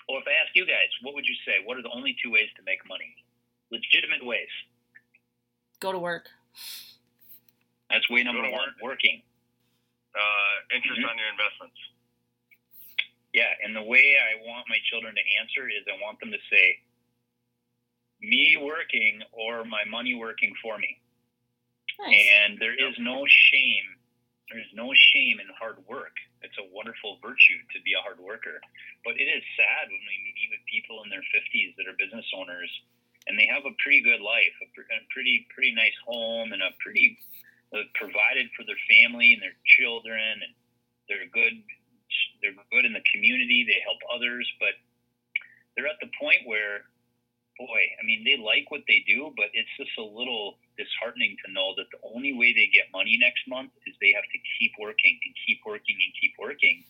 Or 0.09 0.19
if 0.19 0.25
I 0.27 0.33
ask 0.43 0.51
you 0.55 0.65
guys, 0.65 0.89
what 1.01 1.13
would 1.13 1.25
you 1.25 1.35
say? 1.45 1.61
What 1.63 1.77
are 1.77 1.83
the 1.83 1.93
only 1.93 2.17
two 2.23 2.31
ways 2.31 2.49
to 2.57 2.63
make 2.65 2.81
money? 2.89 3.13
Legitimate 3.71 4.25
ways. 4.25 4.49
Go 5.79 5.91
to 5.91 5.99
work. 5.99 6.27
That's 7.89 8.09
way 8.09 8.23
number 8.23 8.41
one. 8.41 8.73
Work. 8.81 8.97
Working. 8.97 9.21
Uh, 10.11 10.75
interest 10.75 10.99
mm-hmm. 10.99 11.09
on 11.09 11.15
your 11.17 11.29
investments. 11.31 11.77
Yeah, 13.33 13.51
and 13.63 13.75
the 13.75 13.83
way 13.83 14.19
I 14.19 14.43
want 14.43 14.67
my 14.67 14.79
children 14.91 15.15
to 15.15 15.25
answer 15.39 15.67
is 15.71 15.87
I 15.87 15.95
want 16.03 16.19
them 16.19 16.31
to 16.31 16.41
say, 16.51 16.83
me 18.19 18.59
working 18.59 19.23
or 19.31 19.63
my 19.63 19.87
money 19.87 20.13
working 20.13 20.53
for 20.61 20.77
me. 20.77 20.99
Nice. 21.97 22.11
And 22.11 22.59
there 22.59 22.75
is 22.75 22.93
no 22.99 23.23
shame. 23.27 23.87
There's 24.51 24.69
no 24.75 24.91
shame 24.93 25.39
in 25.39 25.47
hard 25.55 25.79
work. 25.87 26.13
It's 26.43 26.57
a 26.59 26.67
wonderful 26.75 27.23
virtue 27.23 27.59
to 27.71 27.79
be 27.87 27.95
a 27.95 28.03
hard 28.03 28.19
worker. 28.19 28.59
But 29.07 29.15
it 29.15 29.31
is 29.31 29.43
sad 29.55 29.87
when 29.87 30.03
we 30.05 30.17
meet 30.35 30.51
with 30.51 30.67
people 30.67 31.01
in 31.01 31.09
their 31.09 31.23
50s 31.31 31.73
that 31.79 31.87
are 31.87 31.95
business 31.95 32.27
owners 32.35 32.69
and 33.27 33.37
they 33.37 33.45
have 33.45 33.65
a 33.65 33.75
pretty 33.81 34.01
good 34.01 34.21
life, 34.21 34.53
a, 34.61 34.67
pretty 35.13 35.45
pretty 35.53 35.73
nice 35.75 35.95
home, 36.05 36.53
and 36.53 36.61
a 36.61 36.73
pretty 36.81 37.17
uh, 37.73 37.85
provided 37.93 38.49
for 38.57 38.65
their 38.65 38.79
family 38.89 39.33
and 39.33 39.41
their 39.41 39.57
children, 39.77 40.41
and 40.41 40.53
they're 41.05 41.29
good 41.29 41.61
they're 42.41 42.55
good 42.71 42.85
in 42.85 42.93
the 42.93 43.03
community, 43.11 43.65
they 43.67 43.79
help 43.83 43.99
others, 44.09 44.47
but 44.59 44.75
they're 45.75 45.87
at 45.87 45.99
the 46.01 46.11
point 46.19 46.43
where, 46.45 46.87
boy, 47.57 47.81
I 47.99 48.01
mean, 48.05 48.23
they 48.23 48.37
like 48.37 48.71
what 48.71 48.81
they 48.87 49.03
do, 49.07 49.31
but 49.37 49.53
it's 49.53 49.71
just 49.77 49.91
a 49.97 50.03
little 50.03 50.57
disheartening 50.77 51.37
to 51.45 51.51
know 51.51 51.73
that 51.77 51.87
the 51.91 52.01
only 52.03 52.33
way 52.33 52.53
they 52.53 52.67
get 52.73 52.91
money 52.91 53.17
next 53.19 53.47
month 53.47 53.71
is 53.87 53.95
they 54.01 54.11
have 54.11 54.27
to 54.27 54.39
keep 54.59 54.71
working 54.79 55.19
and 55.23 55.33
keep 55.45 55.59
working 55.65 55.95
and 55.95 56.11
keep 56.19 56.33
working. 56.39 56.83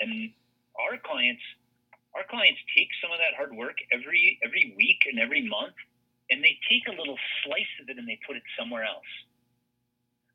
And 0.00 0.32
our 0.78 0.96
clients, 0.98 1.42
our 2.14 2.24
clients 2.28 2.60
take 2.76 2.88
some 3.00 3.12
of 3.12 3.18
that 3.18 3.36
hard 3.36 3.52
work 3.52 3.76
every 3.92 4.38
every 4.44 4.74
week 4.76 5.04
and 5.08 5.20
every 5.20 5.44
month, 5.44 5.76
and 6.30 6.42
they 6.42 6.56
take 6.68 6.88
a 6.88 6.96
little 6.96 7.18
slice 7.44 7.72
of 7.80 7.88
it 7.88 7.98
and 7.98 8.08
they 8.08 8.18
put 8.26 8.36
it 8.36 8.46
somewhere 8.56 8.84
else 8.84 9.08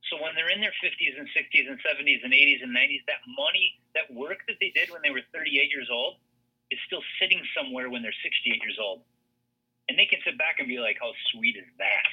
so 0.09 0.21
when 0.21 0.37
they're 0.37 0.53
in 0.53 0.61
their 0.61 0.75
50s 0.79 1.13
and 1.17 1.27
60s 1.33 1.65
and 1.67 1.77
70s 1.81 2.23
and 2.23 2.31
80s 2.31 2.63
and 2.63 2.71
90s, 2.71 3.03
that 3.09 3.21
money, 3.27 3.75
that 3.97 4.07
work 4.13 4.39
that 4.47 4.55
they 4.61 4.71
did 4.71 4.89
when 4.89 5.01
they 5.03 5.11
were 5.11 5.25
38 5.33 5.51
years 5.51 5.89
old, 5.91 6.21
is 6.71 6.79
still 6.85 7.03
sitting 7.19 7.41
somewhere 7.57 7.89
when 7.89 8.01
they're 8.03 8.15
68 8.23 8.61
years 8.61 8.77
old. 8.79 9.01
And 9.89 9.97
they 9.97 10.05
can 10.05 10.19
sit 10.23 10.37
back 10.37 10.59
and 10.59 10.67
be 10.67 10.79
like, 10.79 10.97
how 10.99 11.11
sweet 11.31 11.55
is 11.55 11.67
that? 11.79 12.07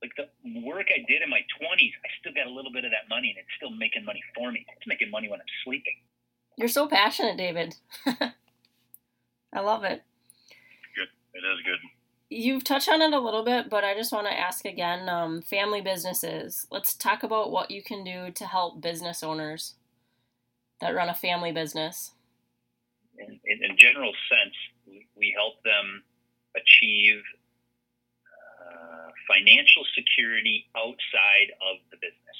Like 0.00 0.12
the 0.16 0.28
work 0.60 0.88
I 0.92 1.00
did 1.08 1.22
in 1.22 1.30
my 1.30 1.40
20s, 1.60 1.92
I 2.04 2.08
still 2.20 2.32
got 2.32 2.46
a 2.46 2.52
little 2.52 2.72
bit 2.72 2.84
of 2.84 2.92
that 2.92 3.08
money 3.08 3.32
and 3.32 3.38
it's 3.40 3.52
still 3.56 3.72
making 3.72 4.04
money 4.04 4.20
for 4.36 4.52
me. 4.52 4.64
It's 4.76 4.86
making 4.86 5.10
money 5.10 5.28
when 5.28 5.40
I'm 5.40 5.54
sleeping. 5.64 5.96
You're 6.56 6.68
so 6.68 6.86
passionate, 6.86 7.36
David. 7.36 7.74
I 8.06 9.60
love 9.60 9.84
it. 9.84 10.04
Good. 10.94 11.08
It 11.32 11.44
is 11.44 11.60
good. 11.64 11.80
You've 12.34 12.64
touched 12.64 12.88
on 12.88 13.00
it 13.00 13.12
a 13.12 13.20
little 13.20 13.44
bit, 13.44 13.70
but 13.70 13.84
I 13.84 13.94
just 13.94 14.10
want 14.10 14.26
to 14.26 14.32
ask 14.32 14.64
again 14.64 15.08
um, 15.08 15.40
family 15.40 15.80
businesses. 15.80 16.66
Let's 16.68 16.92
talk 16.92 17.22
about 17.22 17.52
what 17.52 17.70
you 17.70 17.80
can 17.80 18.02
do 18.02 18.32
to 18.32 18.44
help 18.44 18.80
business 18.80 19.22
owners 19.22 19.74
that 20.80 20.96
run 20.96 21.08
a 21.08 21.14
family 21.14 21.52
business. 21.52 22.10
In, 23.16 23.38
in, 23.46 23.76
general 23.78 24.12
sense, 24.28 25.06
we 25.16 25.32
help 25.36 25.62
them 25.62 26.02
achieve 26.56 27.22
uh, 28.26 29.10
financial 29.30 29.84
security 29.94 30.66
outside 30.76 31.54
of 31.70 31.78
the 31.92 31.98
business. 31.98 32.38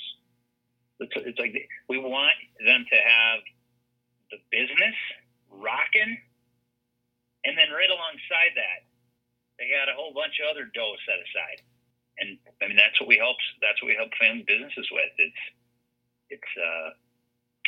It's, 0.99 1.13
it's 1.15 1.39
like 1.39 1.55
we 1.89 1.99
want 1.99 2.35
them 2.67 2.85
to 2.91 2.97
have 2.97 3.41
the 4.33 4.39
business 4.51 4.99
rocking, 5.53 6.19
and 7.45 7.57
then 7.57 7.71
right 7.71 7.91
alongside 7.91 8.59
that, 8.59 8.84
they 9.59 9.71
had 9.71 9.89
a 9.89 9.97
whole 9.97 10.13
bunch 10.13 10.41
of 10.43 10.51
other 10.51 10.67
dough 10.71 10.99
set 11.07 11.21
aside. 11.23 11.61
And 12.19 12.39
I 12.63 12.71
mean, 12.71 12.79
that's 12.79 12.99
what 13.03 13.11
we 13.11 13.19
help. 13.19 13.37
That's 13.59 13.79
what 13.83 13.91
we 13.91 13.99
help 13.99 14.15
family 14.19 14.47
businesses 14.47 14.87
with. 14.91 15.15
It's, 15.19 15.43
it's, 16.31 16.53
uh, 16.55 16.95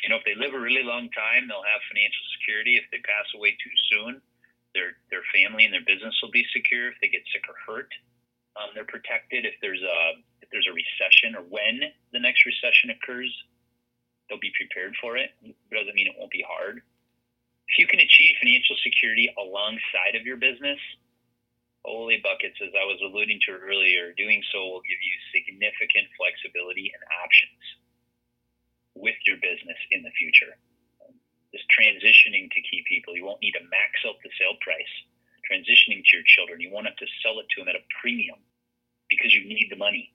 you 0.02 0.08
know, 0.08 0.22
if 0.22 0.26
they 0.28 0.38
live 0.38 0.54
a 0.54 0.60
really 0.60 0.86
long 0.86 1.10
time, 1.10 1.48
they'll 1.48 1.66
have 1.66 1.82
financial 1.90 2.24
security. 2.38 2.78
If 2.78 2.86
they 2.94 3.02
pass 3.02 3.26
away 3.34 3.58
too 3.58 3.74
soon, 3.90 4.22
their 4.76 5.00
their 5.08 5.24
family 5.32 5.64
and 5.64 5.72
their 5.72 5.86
business 5.88 6.14
will 6.20 6.30
be 6.30 6.44
secure. 6.52 6.92
If 6.92 7.00
they 7.00 7.08
get 7.08 7.24
sick 7.32 7.48
or 7.48 7.56
hurt, 7.64 7.90
um, 8.54 8.76
they're 8.76 8.86
protected. 8.86 9.48
If 9.48 9.56
there's 9.64 9.80
a 9.80 10.20
if 10.44 10.52
there's 10.52 10.68
a 10.68 10.76
recession 10.76 11.34
or 11.34 11.42
when 11.48 11.80
the 12.12 12.20
next 12.20 12.44
recession 12.44 12.92
occurs, 12.92 13.32
they'll 14.28 14.38
be 14.38 14.52
prepared 14.54 14.94
for 15.00 15.16
it. 15.16 15.32
It 15.42 15.56
doesn't 15.72 15.96
mean 15.96 16.06
it 16.06 16.14
won't 16.20 16.30
be 16.30 16.44
hard. 16.46 16.84
If 17.66 17.74
you 17.80 17.88
can 17.88 17.98
achieve 17.98 18.36
financial 18.38 18.76
security 18.84 19.32
alongside 19.34 20.14
of 20.14 20.22
your 20.22 20.36
business, 20.36 20.78
Holy 21.86 22.18
buckets, 22.18 22.58
as 22.58 22.74
I 22.74 22.82
was 22.82 22.98
alluding 22.98 23.38
to 23.46 23.54
earlier, 23.54 24.10
doing 24.18 24.42
so 24.50 24.58
will 24.66 24.82
give 24.82 24.98
you 24.98 25.14
significant 25.30 26.10
flexibility 26.18 26.90
and 26.90 27.02
options 27.22 27.62
with 28.98 29.14
your 29.22 29.38
business 29.38 29.78
in 29.94 30.02
the 30.02 30.10
future. 30.18 30.58
Just 31.54 31.70
transitioning 31.70 32.50
to 32.50 32.58
key 32.66 32.82
people, 32.90 33.14
you 33.14 33.22
won't 33.22 33.38
need 33.38 33.54
to 33.54 33.62
max 33.70 34.02
out 34.02 34.18
the 34.26 34.34
sale 34.34 34.58
price. 34.66 34.94
Transitioning 35.46 36.02
to 36.02 36.10
your 36.18 36.26
children, 36.26 36.58
you 36.58 36.74
won't 36.74 36.90
have 36.90 36.98
to 36.98 37.06
sell 37.22 37.38
it 37.38 37.46
to 37.54 37.62
them 37.62 37.70
at 37.70 37.78
a 37.78 37.86
premium 38.02 38.42
because 39.06 39.30
you 39.30 39.46
need 39.46 39.70
the 39.70 39.78
money. 39.78 40.10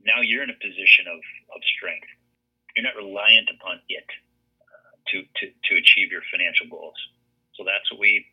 Now 0.00 0.24
you're 0.24 0.48
in 0.48 0.54
a 0.54 0.64
position 0.64 1.12
of, 1.12 1.20
of 1.52 1.60
strength. 1.76 2.08
You're 2.72 2.88
not 2.88 2.96
reliant 2.96 3.52
upon 3.52 3.84
it 3.92 4.08
uh, 4.64 4.96
to, 5.12 5.16
to, 5.28 5.44
to 5.52 5.72
achieve 5.76 6.08
your 6.08 6.24
financial 6.32 6.72
goals. 6.72 6.96
So 7.52 7.68
that's 7.68 7.84
what 7.92 8.00
we 8.00 8.24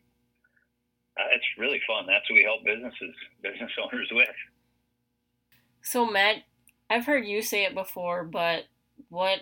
uh, 1.18 1.30
it's 1.36 1.46
really 1.58 1.82
fun. 1.88 2.06
That's 2.08 2.30
what 2.30 2.38
we 2.38 2.44
help 2.44 2.64
businesses, 2.66 3.16
business 3.42 3.72
owners 3.82 4.10
with. 4.12 4.28
So 5.82 6.10
Matt, 6.10 6.44
I've 6.90 7.06
heard 7.06 7.26
you 7.26 7.42
say 7.42 7.66
it 7.66 7.76
before, 7.76 8.24
but 8.24 8.66
what 9.10 9.42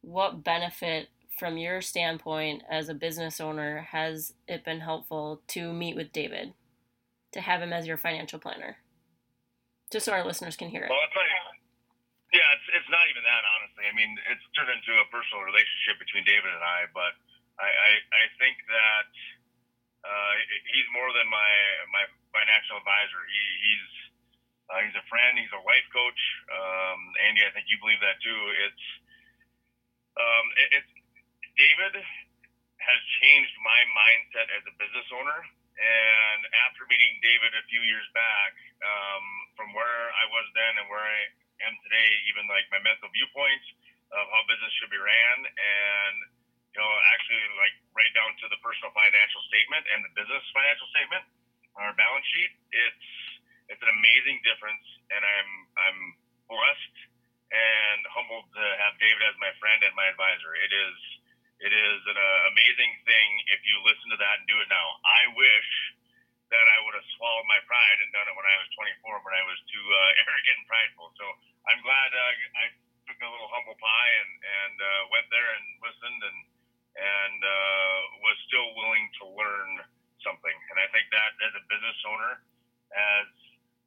what 0.00 0.42
benefit 0.42 1.08
from 1.38 1.56
your 1.56 1.80
standpoint 1.80 2.62
as 2.70 2.88
a 2.88 2.94
business 2.94 3.40
owner 3.40 3.88
has 3.90 4.34
it 4.48 4.64
been 4.64 4.80
helpful 4.80 5.42
to 5.48 5.72
meet 5.72 5.96
with 5.96 6.12
David, 6.12 6.54
to 7.32 7.40
have 7.40 7.62
him 7.62 7.72
as 7.72 7.86
your 7.86 7.96
financial 7.96 8.38
planner, 8.38 8.76
just 9.90 10.06
so 10.06 10.12
our 10.12 10.26
listeners 10.26 10.56
can 10.56 10.68
hear 10.68 10.82
it? 10.82 10.90
Well, 10.90 11.02
it's 11.06 11.14
not, 11.14 11.26
yeah, 12.34 12.48
it's, 12.52 12.68
it's 12.78 12.90
not 12.90 13.06
even 13.08 13.22
that 13.22 13.42
honestly. 13.58 13.84
I 13.86 13.94
mean, 13.94 14.10
it's 14.30 14.44
turned 14.54 14.70
into 14.74 14.92
a 15.00 15.06
personal 15.08 15.46
relationship 15.46 15.98
between 16.02 16.26
David 16.26 16.52
and 16.52 16.64
I, 16.64 16.90
but 16.92 17.14
I, 17.60 17.68
I, 17.70 17.90
I 18.12 18.24
think 18.42 18.58
that 18.68 19.06
uh, 20.02 20.32
he's 20.74 20.88
more 20.90 21.10
than 21.14 21.26
my 21.30 21.52
my 21.94 22.04
financial 22.34 22.78
advisor. 22.78 23.20
He, 23.30 23.42
he's 23.62 23.90
uh, 24.70 24.80
he's 24.82 24.96
a 24.98 25.06
friend. 25.06 25.38
He's 25.38 25.52
a 25.54 25.62
life 25.62 25.86
coach. 25.94 26.22
Um, 26.50 27.00
Ande, 27.28 27.42
I 27.46 27.52
think 27.54 27.70
you 27.70 27.78
believe 27.78 28.02
that 28.02 28.18
too. 28.22 28.40
It's 28.66 28.84
um, 30.18 30.46
it, 30.58 30.68
it's 30.82 30.92
David 31.54 31.94
has 32.82 33.00
changed 33.22 33.54
my 33.62 33.80
mindset 33.94 34.48
as 34.58 34.62
a 34.66 34.74
business 34.78 35.06
owner. 35.14 35.40
And 35.72 36.40
after 36.68 36.84
meeting 36.86 37.16
David 37.24 37.56
a 37.56 37.64
few 37.66 37.80
years 37.80 38.04
back, 38.12 38.52
um, 38.84 39.24
from 39.56 39.72
where 39.72 40.12
I 40.14 40.24
was 40.28 40.46
then 40.52 40.78
and 40.78 40.86
where 40.92 41.00
I 41.00 41.20
am 41.64 41.74
today, 41.86 42.08
even 42.28 42.44
like 42.50 42.68
my 42.68 42.78
mental 42.84 43.08
viewpoints 43.08 43.66
of 44.12 44.24
how 44.28 44.42
business 44.46 44.72
should 44.78 44.92
be 44.92 45.00
ran 45.00 45.38
and 45.48 46.16
you 46.72 46.78
know, 46.80 46.92
actually 47.12 47.44
like 47.60 47.76
right 47.92 48.12
down 48.16 48.32
to 48.40 48.46
the 48.48 48.56
personal 48.64 48.88
financial 48.96 49.42
statement 49.52 49.84
and 49.92 50.00
the 50.08 50.12
business 50.16 50.40
financial 50.56 50.88
statement. 50.96 51.24
our 51.76 51.92
balance 51.96 52.24
sheet, 52.32 52.52
it's 52.72 53.08
it's 53.68 53.80
an 53.80 53.92
amazing 53.92 54.40
difference, 54.44 54.84
and 55.12 55.20
I'm 55.20 55.50
I'm 55.76 55.98
blessed 56.48 56.96
and 57.52 58.00
humbled 58.08 58.48
to 58.56 58.64
have 58.80 58.96
David 58.96 59.20
as 59.28 59.36
my 59.36 59.52
friend 59.60 59.84
and 59.84 59.92
my 59.92 60.08
advisor. 60.08 60.56
It 60.56 60.72
is 60.72 60.96
it 61.60 61.72
is 61.72 62.00
an 62.08 62.18
uh, 62.18 62.50
amazing 62.50 62.92
thing 63.04 63.28
if 63.52 63.60
you 63.68 63.76
listen 63.84 64.08
to 64.10 64.18
that 64.18 64.40
and 64.40 64.46
do 64.48 64.58
it 64.58 64.68
now. 64.72 64.86
I 65.04 65.30
wish 65.36 65.70
that 66.50 66.66
I 66.68 66.78
would 66.84 66.96
have 66.96 67.08
swallowed 67.16 67.48
my 67.48 67.60
pride 67.64 67.98
and 68.02 68.12
done 68.12 68.28
it 68.28 68.36
when 68.36 68.44
I 68.44 68.56
was 68.60 68.68
24, 68.76 69.24
but 69.24 69.32
I 69.32 69.44
was 69.44 69.56
too 69.72 69.84
uh, 69.84 70.20
arrogant 70.24 70.58
and 70.58 70.68
prideful. 70.68 71.08
So 71.20 71.24
I'm 71.68 71.80
glad 71.84 72.08
uh, 72.12 72.60
I 72.60 72.66
took 73.08 73.20
a 73.20 73.28
little 73.28 73.50
humble 73.52 73.76
pie 73.76 74.12
and 74.24 74.32
and 74.40 74.76
uh, 74.80 75.02
went 75.12 75.28
there 75.28 75.48
and 75.52 75.64
listened 75.84 76.20
and 76.24 76.38
and 76.96 77.38
uh, 77.40 77.96
was 78.20 78.36
still 78.48 78.68
willing 78.76 79.06
to 79.22 79.24
learn 79.32 79.70
something. 80.22 80.56
And 80.70 80.76
I 80.78 80.86
think 80.92 81.08
that 81.10 81.30
as 81.46 81.52
a 81.58 81.62
business 81.66 81.98
owner, 82.06 82.32
as 82.92 83.28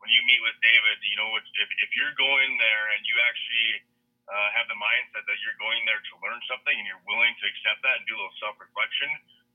when 0.01 0.09
you 0.11 0.21
meet 0.27 0.41
with 0.43 0.57
David, 0.61 0.97
you 1.05 1.17
know, 1.17 1.29
if, 1.39 1.45
if 1.81 1.89
you're 1.97 2.15
going 2.17 2.57
there 2.59 2.83
and 2.93 3.01
you 3.05 3.15
actually 3.25 3.71
uh, 4.25 4.49
have 4.57 4.67
the 4.67 4.77
mindset 4.77 5.23
that 5.25 5.37
you're 5.45 5.57
going 5.61 5.81
there 5.85 6.01
to 6.01 6.13
learn 6.21 6.39
something 6.49 6.73
and 6.73 6.85
you're 6.85 7.05
willing 7.05 7.33
to 7.41 7.45
accept 7.45 7.79
that 7.85 8.01
and 8.01 8.05
do 8.09 8.17
a 8.17 8.19
little 8.19 8.37
self 8.41 8.57
reflection, 8.57 9.09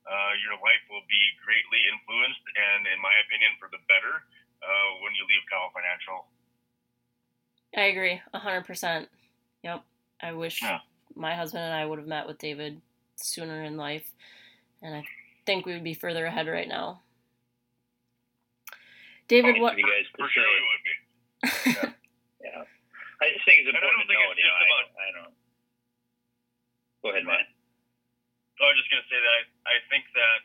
uh, 0.06 0.32
your 0.40 0.56
life 0.62 0.82
will 0.88 1.04
be 1.10 1.22
greatly 1.44 1.80
influenced 1.90 2.44
and, 2.56 2.88
in 2.88 2.98
my 3.02 3.12
opinion, 3.26 3.52
for 3.60 3.68
the 3.68 3.82
better 3.90 4.24
uh, 4.62 4.90
when 5.04 5.12
you 5.18 5.22
leave 5.28 5.44
Cowell 5.50 5.74
Financial. 5.74 6.18
I 7.76 7.94
agree, 7.94 8.16
100%. 8.34 9.06
Yep. 9.62 9.84
I 10.22 10.32
wish 10.32 10.62
yeah. 10.62 10.80
my 11.14 11.34
husband 11.34 11.64
and 11.64 11.74
I 11.74 11.86
would 11.86 11.98
have 11.98 12.08
met 12.08 12.26
with 12.26 12.38
David 12.38 12.80
sooner 13.22 13.62
in 13.62 13.76
life, 13.76 14.12
and 14.82 14.94
I 14.94 15.04
think 15.46 15.66
we 15.66 15.72
would 15.72 15.84
be 15.84 15.94
further 15.94 16.26
ahead 16.26 16.48
right 16.48 16.68
now. 16.68 17.02
David, 19.30 19.62
what? 19.62 19.78
You 19.78 19.86
guys 19.86 20.10
for 20.18 20.26
sure 20.26 20.42
we 20.42 20.62
would 20.66 20.84
be. 20.84 20.94
yeah. 21.70 21.94
yeah. 22.42 22.62
I 23.22 23.30
just 23.30 23.46
think 23.46 23.62
it's 23.62 23.70
important 23.70 24.02
to 24.02 24.10
know. 24.10 24.34
You 24.34 24.42
know 24.42 24.58
about, 24.58 24.86
I, 24.90 25.04
I, 25.06 25.08
don't. 25.14 25.34
Go 27.04 27.06
ahead, 27.14 27.24
man. 27.24 27.46
I 28.60 28.68
was 28.68 28.76
just 28.76 28.90
going 28.92 29.00
to 29.00 29.08
say 29.08 29.16
that 29.16 29.32
I, 29.32 29.42
I 29.72 29.76
think 29.88 30.04
that 30.18 30.44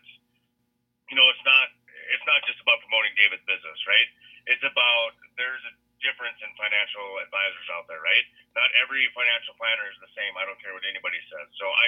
you 1.12 1.18
know 1.18 1.26
it's 1.34 1.44
not 1.44 1.68
it's 2.14 2.26
not 2.30 2.40
just 2.46 2.62
about 2.62 2.78
promoting 2.86 3.12
David's 3.18 3.44
business, 3.50 3.80
right? 3.90 4.10
It's 4.54 4.64
about 4.64 5.18
there's 5.36 5.66
a 5.66 5.74
difference 6.06 6.38
in 6.46 6.54
financial 6.54 7.20
advisors 7.26 7.68
out 7.74 7.90
there, 7.90 8.00
right? 8.06 8.26
Not 8.54 8.70
every 8.78 9.10
financial 9.18 9.58
planner 9.58 9.90
is 9.90 9.98
the 9.98 10.12
same. 10.14 10.38
I 10.38 10.46
don't 10.46 10.62
care 10.62 10.78
what 10.78 10.86
anybody 10.86 11.18
says. 11.34 11.50
So 11.58 11.66
I 11.66 11.88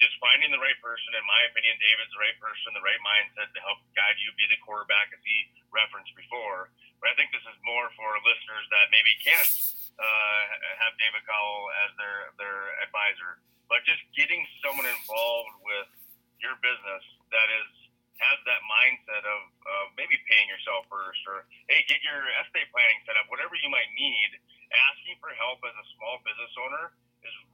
just 0.00 0.16
finding 0.20 0.52
the 0.52 0.60
right 0.60 0.76
person. 0.84 1.12
In 1.16 1.24
my 1.24 1.42
opinion, 1.48 1.76
David's 1.80 2.12
the 2.12 2.22
right 2.22 2.38
person, 2.40 2.72
the 2.76 2.84
right 2.84 3.00
mindset 3.00 3.50
to 3.52 3.60
help 3.64 3.80
guide 3.96 4.16
you, 4.20 4.32
be 4.36 4.46
the 4.48 4.60
quarterback, 4.62 5.12
as 5.12 5.22
he 5.24 5.48
referenced 5.72 6.12
before. 6.16 6.72
But 7.00 7.12
I 7.12 7.14
think 7.16 7.32
this 7.32 7.44
is 7.44 7.56
more 7.64 7.88
for 7.96 8.08
listeners 8.24 8.64
that 8.72 8.88
maybe 8.92 9.12
can't 9.20 9.52
uh, 9.96 10.42
have 10.80 10.96
David 11.00 11.24
Cowell 11.24 11.68
as 11.86 11.90
their 12.00 12.18
their 12.40 12.60
advisor. 12.84 13.40
But 13.66 13.82
just 13.82 14.00
getting 14.14 14.46
someone 14.62 14.86
involved 14.86 15.56
with 15.66 15.90
your 16.38 16.54
business 16.62 17.04
that 17.34 17.48
is 17.50 17.70
has 18.16 18.38
that 18.48 18.64
mindset 18.64 19.28
of, 19.28 19.40
of 19.44 19.84
maybe 20.00 20.16
paying 20.24 20.48
yourself 20.48 20.88
first, 20.88 21.20
or 21.28 21.44
hey, 21.68 21.84
get 21.84 22.00
your 22.00 22.24
estate 22.44 22.64
planning 22.72 22.96
set 23.04 23.12
up, 23.20 23.28
whatever 23.28 23.52
you 23.60 23.68
might 23.68 23.92
need. 23.92 24.40
Asking 24.66 25.14
for 25.22 25.30
help 25.38 25.62
as 25.62 25.76
a 25.78 25.86
small 25.94 26.18
business 26.26 26.50
owner 26.58 26.90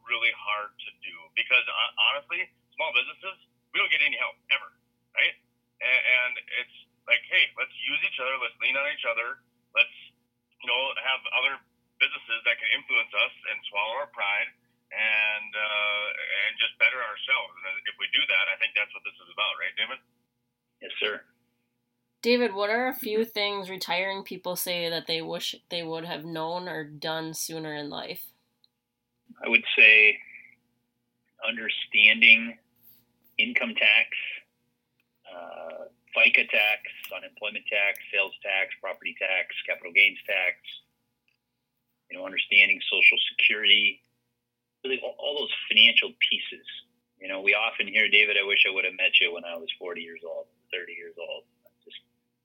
really 0.07 0.33
hard 0.35 0.73
to 0.75 0.91
do 1.03 1.15
because 1.39 1.65
uh, 1.65 1.91
honestly, 2.11 2.47
small 2.75 2.91
businesses 2.93 3.37
we 3.73 3.81
don't 3.81 3.93
get 3.93 4.05
any 4.05 4.21
help 4.21 4.37
ever, 4.53 4.69
right? 5.17 5.37
And, 5.81 6.01
and 6.05 6.33
it's 6.61 6.77
like, 7.09 7.25
hey, 7.27 7.49
let's 7.57 7.73
use 7.89 8.01
each 8.05 8.21
other, 8.21 8.37
let's 8.39 8.55
lean 8.61 8.77
on 8.77 8.87
each 8.93 9.09
other, 9.09 9.41
let's 9.73 9.97
you 10.61 10.69
know 10.69 10.81
have 11.03 11.21
other 11.35 11.55
businesses 11.99 12.41
that 12.47 12.59
can 12.61 12.71
influence 12.77 13.11
us 13.15 13.35
and 13.51 13.57
swallow 13.71 14.05
our 14.05 14.11
pride 14.13 14.51
and 14.93 15.51
uh, 15.57 16.07
and 16.47 16.53
just 16.61 16.77
better 16.77 17.01
ourselves. 17.01 17.53
And 17.57 17.77
if 17.89 17.97
we 17.97 18.07
do 18.13 18.23
that, 18.23 18.45
I 18.53 18.57
think 18.61 18.77
that's 18.77 18.93
what 18.93 19.03
this 19.03 19.17
is 19.17 19.31
about, 19.33 19.55
right, 19.59 19.75
David? 19.75 20.01
Yes, 20.85 20.95
sir. 21.01 21.15
David, 22.23 22.55
what 22.55 22.71
are 22.71 22.87
a 22.87 22.95
few 22.95 23.25
things 23.25 23.69
retiring 23.69 24.23
people 24.23 24.55
say 24.55 24.89
that 24.89 25.09
they 25.09 25.23
wish 25.23 25.57
they 25.71 25.83
would 25.83 26.05
have 26.05 26.25
known 26.25 26.69
or 26.69 26.85
done 26.85 27.35
sooner 27.35 27.75
in 27.75 27.91
life? 27.91 28.32
I 29.45 29.49
would 29.49 29.65
say 29.77 30.19
understanding 31.43 32.57
income 33.39 33.75
tax, 33.75 34.09
uh, 35.27 35.91
FICA 36.15 36.47
tax, 36.47 36.81
unemployment 37.11 37.67
tax, 37.67 37.99
sales 38.13 38.35
tax, 38.43 38.71
property 38.81 39.17
tax, 39.19 39.51
capital 39.67 39.91
gains 39.91 40.19
tax, 40.27 40.57
you 42.11 42.19
know, 42.19 42.25
understanding 42.25 42.79
Social 42.87 43.19
Security, 43.35 44.05
really 44.85 45.01
all, 45.03 45.17
all 45.19 45.35
those 45.41 45.55
financial 45.67 46.13
pieces. 46.21 46.67
You 47.19 47.27
know, 47.27 47.41
we 47.41 47.55
often 47.55 47.89
hear, 47.89 48.07
David, 48.11 48.37
I 48.37 48.47
wish 48.47 48.63
I 48.69 48.75
would 48.75 48.85
have 48.85 48.99
met 48.99 49.17
you 49.21 49.35
when 49.35 49.45
I 49.45 49.57
was 49.57 49.71
40 49.79 50.03
years 50.03 50.21
old, 50.27 50.47
30 50.71 50.93
years 50.93 51.15
old. 51.19 51.49
Just, 51.83 51.99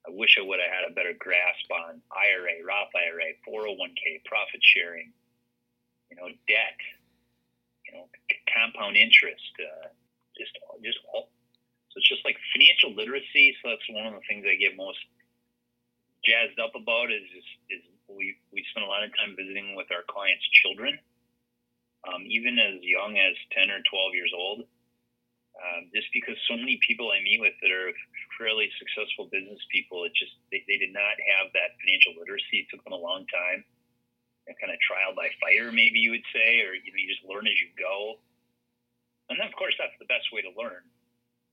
I 0.06 0.10
wish 0.10 0.38
I 0.40 0.42
would 0.42 0.58
have 0.58 0.72
had 0.72 0.84
a 0.88 0.94
better 0.94 1.12
grasp 1.18 1.68
on 1.70 2.00
IRA, 2.10 2.64
Roth 2.64 2.94
IRA, 2.96 3.36
401k, 3.44 4.24
profit 4.24 4.62
sharing, 4.62 5.12
you 6.10 6.16
know, 6.16 6.28
debt, 6.48 6.78
you 7.86 7.92
know, 7.96 8.04
compound 8.52 8.96
interest, 8.96 9.52
uh, 9.60 9.88
just 10.36 10.52
just 10.84 10.98
all. 11.12 11.28
So 11.92 12.00
it's 12.00 12.08
just 12.08 12.24
like 12.24 12.36
financial 12.52 12.92
literacy. 12.92 13.56
So 13.60 13.72
that's 13.72 13.86
one 13.88 14.06
of 14.06 14.14
the 14.16 14.24
things 14.28 14.44
I 14.44 14.56
get 14.60 14.76
most 14.76 15.00
jazzed 16.24 16.60
up 16.60 16.76
about 16.76 17.12
is 17.12 17.24
is, 17.32 17.46
is 17.70 17.82
we 18.08 18.36
we 18.52 18.64
spend 18.72 18.84
a 18.84 18.90
lot 18.90 19.04
of 19.04 19.12
time 19.16 19.36
visiting 19.36 19.76
with 19.76 19.88
our 19.92 20.04
clients' 20.08 20.44
children, 20.64 20.96
um, 22.08 22.24
even 22.28 22.56
as 22.58 22.80
young 22.84 23.16
as 23.16 23.36
ten 23.52 23.68
or 23.72 23.80
twelve 23.88 24.12
years 24.16 24.32
old. 24.36 24.64
Um, 25.58 25.90
just 25.90 26.06
because 26.14 26.38
so 26.46 26.54
many 26.54 26.78
people 26.86 27.10
I 27.10 27.18
meet 27.18 27.42
with 27.42 27.58
that 27.58 27.74
are 27.74 27.90
fairly 28.38 28.70
successful 28.78 29.26
business 29.26 29.58
people, 29.74 30.06
it 30.06 30.14
just 30.14 30.30
they, 30.54 30.62
they 30.70 30.78
did 30.78 30.94
not 30.94 31.18
have 31.34 31.50
that 31.50 31.74
financial 31.82 32.14
literacy. 32.14 32.62
It 32.62 32.70
took 32.70 32.86
them 32.86 32.94
a 32.94 33.02
long 33.02 33.26
time 33.26 33.66
kind 34.56 34.72
of 34.72 34.80
trial 34.80 35.12
by 35.12 35.28
fire, 35.36 35.68
maybe 35.68 36.00
you 36.00 36.16
would 36.16 36.24
say, 36.32 36.64
or 36.64 36.72
you 36.72 36.88
know, 36.88 37.00
you 37.00 37.12
just 37.12 37.26
learn 37.28 37.44
as 37.44 37.58
you 37.60 37.68
go. 37.76 38.16
And 39.28 39.36
then, 39.36 39.44
of 39.44 39.52
course, 39.60 39.76
that's 39.76 39.96
the 40.00 40.08
best 40.08 40.32
way 40.32 40.40
to 40.40 40.52
learn. 40.56 40.80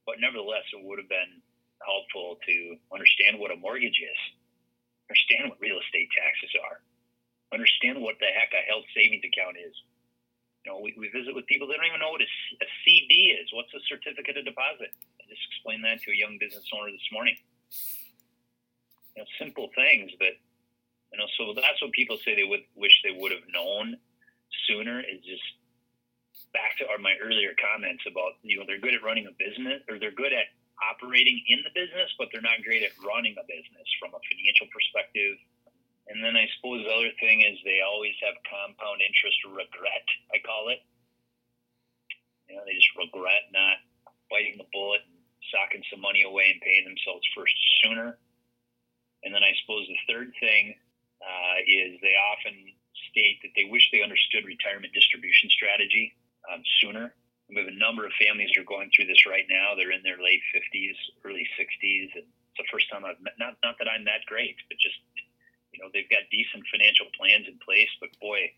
But 0.08 0.24
nevertheless, 0.24 0.64
it 0.72 0.80
would 0.80 1.02
have 1.02 1.12
been 1.12 1.44
helpful 1.84 2.40
to 2.40 2.56
understand 2.94 3.36
what 3.36 3.52
a 3.52 3.60
mortgage 3.60 4.00
is, 4.00 4.22
understand 5.12 5.52
what 5.52 5.60
real 5.60 5.82
estate 5.82 6.08
taxes 6.16 6.56
are, 6.64 6.80
understand 7.52 8.00
what 8.00 8.16
the 8.24 8.32
heck 8.32 8.56
a 8.56 8.64
health 8.70 8.88
savings 8.96 9.28
account 9.28 9.60
is. 9.60 9.76
You 10.64 10.74
know, 10.74 10.80
we, 10.82 10.96
we 10.98 11.12
visit 11.14 11.36
with 11.36 11.46
people 11.46 11.68
that 11.70 11.78
don't 11.78 11.86
even 11.86 12.02
know 12.02 12.16
what 12.16 12.26
a, 12.26 12.32
a 12.64 12.70
CD 12.82 13.38
is. 13.38 13.52
What's 13.54 13.70
a 13.76 13.84
certificate 13.86 14.40
of 14.40 14.50
deposit? 14.50 14.90
I 15.22 15.24
just 15.30 15.46
explained 15.54 15.86
that 15.86 16.02
to 16.02 16.10
a 16.10 16.18
young 16.18 16.42
business 16.42 16.66
owner 16.74 16.90
this 16.90 17.10
morning. 17.14 17.38
You 19.14 19.22
know, 19.22 19.30
simple 19.38 19.70
things, 19.78 20.10
but 20.18 20.42
you 21.16 21.24
know, 21.24 21.32
so 21.40 21.56
that's 21.56 21.80
what 21.80 21.96
people 21.96 22.20
say 22.28 22.36
they 22.36 22.44
would 22.44 22.68
wish 22.76 22.92
they 23.00 23.16
would 23.16 23.32
have 23.32 23.48
known 23.48 23.96
sooner. 24.68 25.00
Is 25.00 25.24
just 25.24 25.48
back 26.52 26.76
to 26.84 26.92
our, 26.92 27.00
my 27.00 27.16
earlier 27.24 27.56
comments 27.56 28.04
about 28.04 28.36
you 28.44 28.60
know 28.60 28.68
they're 28.68 28.84
good 28.84 28.92
at 28.92 29.00
running 29.00 29.24
a 29.24 29.36
business 29.40 29.80
or 29.88 29.96
they're 29.96 30.12
good 30.12 30.36
at 30.36 30.52
operating 30.92 31.40
in 31.48 31.64
the 31.64 31.72
business, 31.72 32.12
but 32.20 32.28
they're 32.36 32.44
not 32.44 32.60
great 32.68 32.84
at 32.84 32.92
running 33.00 33.32
a 33.40 33.48
business 33.48 33.88
from 33.96 34.12
a 34.12 34.20
financial 34.28 34.68
perspective. 34.76 35.40
And 36.12 36.20
then 36.20 36.36
I 36.36 36.52
suppose 36.60 36.84
the 36.84 36.92
other 36.92 37.16
thing 37.24 37.48
is 37.48 37.56
they 37.64 37.80
always 37.80 38.20
have 38.20 38.36
compound 38.44 39.00
interest 39.00 39.40
regret, 39.48 40.06
I 40.36 40.44
call 40.44 40.68
it. 40.68 40.84
You 42.52 42.60
know, 42.60 42.68
they 42.68 42.76
just 42.76 42.92
regret 43.00 43.56
not 43.56 43.80
biting 44.28 44.60
the 44.60 44.68
bullet 44.76 45.08
and 45.08 45.16
socking 45.48 45.82
some 45.88 46.04
money 46.04 46.28
away 46.28 46.52
and 46.52 46.60
paying 46.60 46.84
themselves 46.84 47.24
first 47.32 47.56
sooner. 47.80 48.20
And 49.24 49.32
then 49.32 49.48
I 49.48 49.56
suppose 49.64 49.88
the 49.88 49.98
third 50.12 50.36
thing 50.44 50.76
uh, 51.26 51.58
is 51.66 51.98
they 52.06 52.14
often 52.32 52.54
state 53.10 53.42
that 53.42 53.52
they 53.58 53.66
wish 53.66 53.90
they 53.90 54.06
understood 54.06 54.46
retirement 54.46 54.94
distribution 54.94 55.50
strategy 55.50 56.14
um, 56.46 56.62
sooner. 56.80 57.18
We 57.50 57.58
have 57.62 57.70
a 57.70 57.78
number 57.78 58.06
of 58.06 58.14
families 58.18 58.50
that 58.54 58.62
are 58.62 58.70
going 58.70 58.90
through 58.94 59.10
this 59.10 59.26
right 59.26 59.46
now. 59.50 59.74
They're 59.78 59.94
in 59.94 60.02
their 60.02 60.18
late 60.18 60.42
50s, 60.54 60.98
early 61.26 61.46
60s, 61.58 62.10
and 62.18 62.26
it's 62.26 62.58
the 62.58 62.70
first 62.74 62.90
time 62.90 63.06
I've 63.06 63.22
met. 63.22 63.38
Not 63.38 63.58
not 63.62 63.78
that 63.78 63.90
I'm 63.90 64.06
that 64.06 64.26
great, 64.26 64.58
but 64.70 64.78
just 64.82 64.98
you 65.74 65.82
know 65.82 65.94
they've 65.94 66.10
got 66.10 66.26
decent 66.34 66.66
financial 66.74 67.06
plans 67.14 67.46
in 67.46 67.58
place. 67.62 67.90
But 68.02 68.18
boy, 68.18 68.50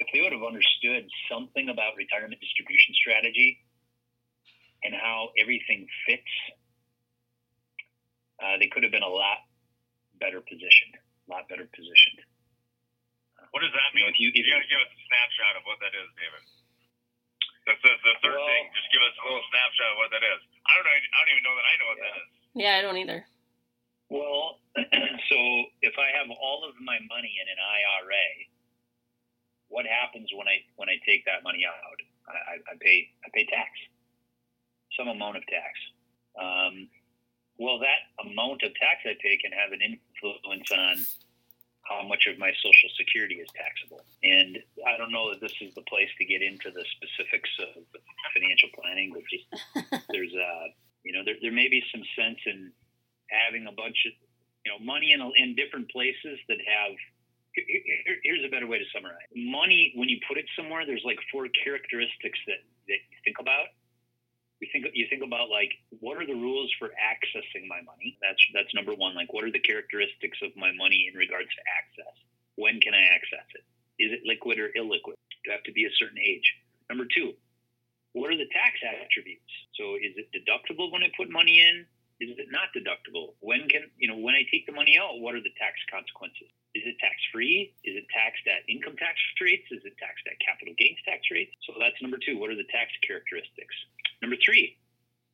if 0.00 0.08
they 0.12 0.24
would 0.24 0.32
have 0.32 0.44
understood 0.44 1.08
something 1.28 1.68
about 1.68 1.96
retirement 2.00 2.40
distribution 2.40 2.96
strategy 2.96 3.60
and 4.80 4.96
how 4.96 5.36
everything 5.36 5.84
fits, 6.08 6.32
uh, 8.40 8.56
they 8.56 8.72
could 8.72 8.82
have 8.82 8.92
been 8.92 9.04
a 9.04 9.12
lot 9.12 9.44
better 10.16 10.40
positioned 10.40 10.96
lot 11.32 11.48
better 11.48 11.64
positioned. 11.72 12.20
What 13.52 13.60
does 13.60 13.72
that 13.72 13.88
mean? 13.96 14.04
You, 14.04 14.08
know, 14.08 14.12
if 14.12 14.18
you, 14.20 14.28
if 14.32 14.44
you 14.44 14.52
got 14.52 14.64
to 14.64 14.70
give 14.70 14.80
us 14.80 14.92
a 14.92 15.00
snapshot 15.08 15.52
of 15.60 15.62
what 15.68 15.80
that 15.84 15.92
is, 15.92 16.08
David. 16.16 16.44
That's 17.68 17.82
the, 17.84 17.92
the 17.94 18.14
third 18.24 18.36
well, 18.36 18.48
thing. 18.48 18.64
Just 18.74 18.90
give 18.90 19.02
us 19.04 19.14
a 19.16 19.24
little 19.28 19.46
snapshot 19.52 19.88
of 19.92 19.98
what 20.00 20.10
that 20.10 20.24
is. 20.24 20.40
I 20.66 20.70
don't 20.76 20.86
know. 20.88 20.96
I 20.96 21.18
don't 21.22 21.32
even 21.36 21.44
know 21.46 21.56
that 21.56 21.66
I 21.66 21.74
know 21.78 21.88
what 21.88 21.98
yeah. 21.98 22.04
that 22.04 22.16
is. 22.16 22.28
Yeah, 22.52 22.74
I 22.76 22.80
don't 22.82 22.98
either. 22.98 23.20
Well, 24.12 24.60
so 25.32 25.38
if 25.80 25.96
I 25.96 26.08
have 26.20 26.28
all 26.28 26.68
of 26.68 26.76
my 26.84 27.00
money 27.08 27.32
in 27.32 27.46
an 27.48 27.60
IRA, 27.60 28.28
what 29.72 29.88
happens 29.88 30.28
when 30.36 30.44
I 30.44 30.60
when 30.76 30.92
I 30.92 31.00
take 31.08 31.24
that 31.24 31.40
money 31.40 31.64
out? 31.64 31.98
I, 32.28 32.60
I 32.60 32.74
pay 32.76 33.08
I 33.24 33.32
pay 33.32 33.48
tax, 33.48 33.70
some 34.98 35.08
amount 35.08 35.40
of 35.40 35.44
tax. 35.48 35.72
Um, 36.36 36.92
well, 37.56 37.78
that 37.80 38.10
amount 38.20 38.64
of 38.64 38.74
tax 38.76 39.00
I 39.06 39.16
pay 39.22 39.38
can 39.38 39.52
have 39.52 39.72
an 39.72 39.80
influence 40.22 40.70
on 40.70 40.96
how 41.82 42.06
much 42.06 42.26
of 42.30 42.38
my 42.38 42.52
Social 42.62 42.90
Security 42.96 43.36
is 43.42 43.48
taxable. 43.54 44.04
And 44.22 44.58
I 44.86 44.96
don't 44.96 45.10
know 45.10 45.30
that 45.30 45.40
this 45.40 45.54
is 45.60 45.74
the 45.74 45.82
place 45.82 46.08
to 46.18 46.24
get 46.24 46.42
into 46.42 46.70
the 46.70 46.84
specifics 46.94 47.50
of 47.58 47.82
financial 48.34 48.70
planning, 48.78 49.12
but 49.12 49.22
just 49.26 49.46
there's 50.10 50.32
uh, 50.32 50.66
you 51.02 51.12
know 51.12 51.22
there, 51.24 51.36
there 51.42 51.52
may 51.52 51.68
be 51.68 51.82
some 51.90 52.02
sense 52.16 52.38
in 52.46 52.70
having 53.28 53.66
a 53.66 53.72
bunch 53.72 53.98
of 54.06 54.12
you 54.64 54.70
know 54.70 54.78
money 54.78 55.12
in 55.12 55.20
in 55.36 55.54
different 55.54 55.90
places 55.90 56.38
that 56.48 56.58
have 56.62 56.94
here's 57.52 58.44
a 58.46 58.48
better 58.48 58.66
way 58.66 58.78
to 58.78 58.84
summarize 58.94 59.28
money 59.36 59.92
when 59.94 60.08
you 60.08 60.16
put 60.26 60.38
it 60.38 60.46
somewhere 60.56 60.86
there's 60.86 61.04
like 61.04 61.18
four 61.30 61.44
characteristics 61.52 62.38
that 62.46 62.64
that 62.88 62.96
you 63.12 63.18
think 63.24 63.36
about 63.38 63.68
you 64.62 64.70
think 64.70 64.86
you 64.94 65.06
think 65.10 65.26
about 65.26 65.50
like 65.50 65.74
what 65.98 66.14
are 66.16 66.26
the 66.26 66.38
rules 66.38 66.70
for 66.78 66.94
accessing 66.94 67.66
my 67.66 67.82
money 67.82 68.14
that's 68.22 68.38
that's 68.54 68.70
number 68.78 68.94
one 68.94 69.14
like 69.18 69.34
what 69.34 69.42
are 69.42 69.50
the 69.50 69.62
characteristics 69.66 70.38
of 70.40 70.54
my 70.54 70.70
money 70.78 71.10
in 71.10 71.18
regards 71.18 71.50
to 71.50 71.62
access 71.66 72.14
when 72.54 72.78
can 72.78 72.94
i 72.94 73.02
access 73.10 73.46
it 73.58 73.66
is 73.98 74.14
it 74.14 74.22
liquid 74.22 74.62
or 74.62 74.70
illiquid 74.78 75.18
do 75.42 75.50
I 75.50 75.58
have 75.58 75.66
to 75.66 75.74
be 75.74 75.84
a 75.84 75.94
certain 75.98 76.22
age 76.22 76.46
number 76.86 77.10
two 77.10 77.34
what 78.14 78.30
are 78.30 78.38
the 78.38 78.48
tax 78.54 78.78
attributes 78.86 79.50
so 79.74 79.98
is 79.98 80.14
it 80.14 80.30
deductible 80.30 80.94
when 80.94 81.02
i 81.02 81.10
put 81.18 81.26
money 81.26 81.58
in 81.58 81.82
is 82.22 82.38
it 82.38 82.54
not 82.54 82.70
deductible? 82.70 83.34
When 83.42 83.66
can, 83.66 83.90
you 83.98 84.06
know, 84.06 84.14
when 84.14 84.38
I 84.38 84.46
take 84.46 84.62
the 84.70 84.76
money 84.76 84.94
out, 84.94 85.18
what 85.18 85.34
are 85.34 85.42
the 85.42 85.50
tax 85.58 85.74
consequences? 85.90 86.46
Is 86.70 86.86
it 86.86 86.94
tax 87.02 87.18
free? 87.34 87.74
Is 87.82 87.98
it 87.98 88.06
taxed 88.14 88.46
at 88.46 88.62
income 88.70 88.94
tax 88.94 89.18
rates? 89.42 89.66
Is 89.74 89.82
it 89.82 89.98
taxed 89.98 90.22
at 90.30 90.38
capital 90.38 90.70
gains 90.78 91.02
tax 91.02 91.26
rates? 91.34 91.50
So 91.66 91.74
that's 91.82 91.98
number 91.98 92.22
two. 92.22 92.38
What 92.38 92.54
are 92.54 92.58
the 92.58 92.68
tax 92.70 92.94
characteristics? 93.02 93.74
Number 94.22 94.38
three, 94.38 94.78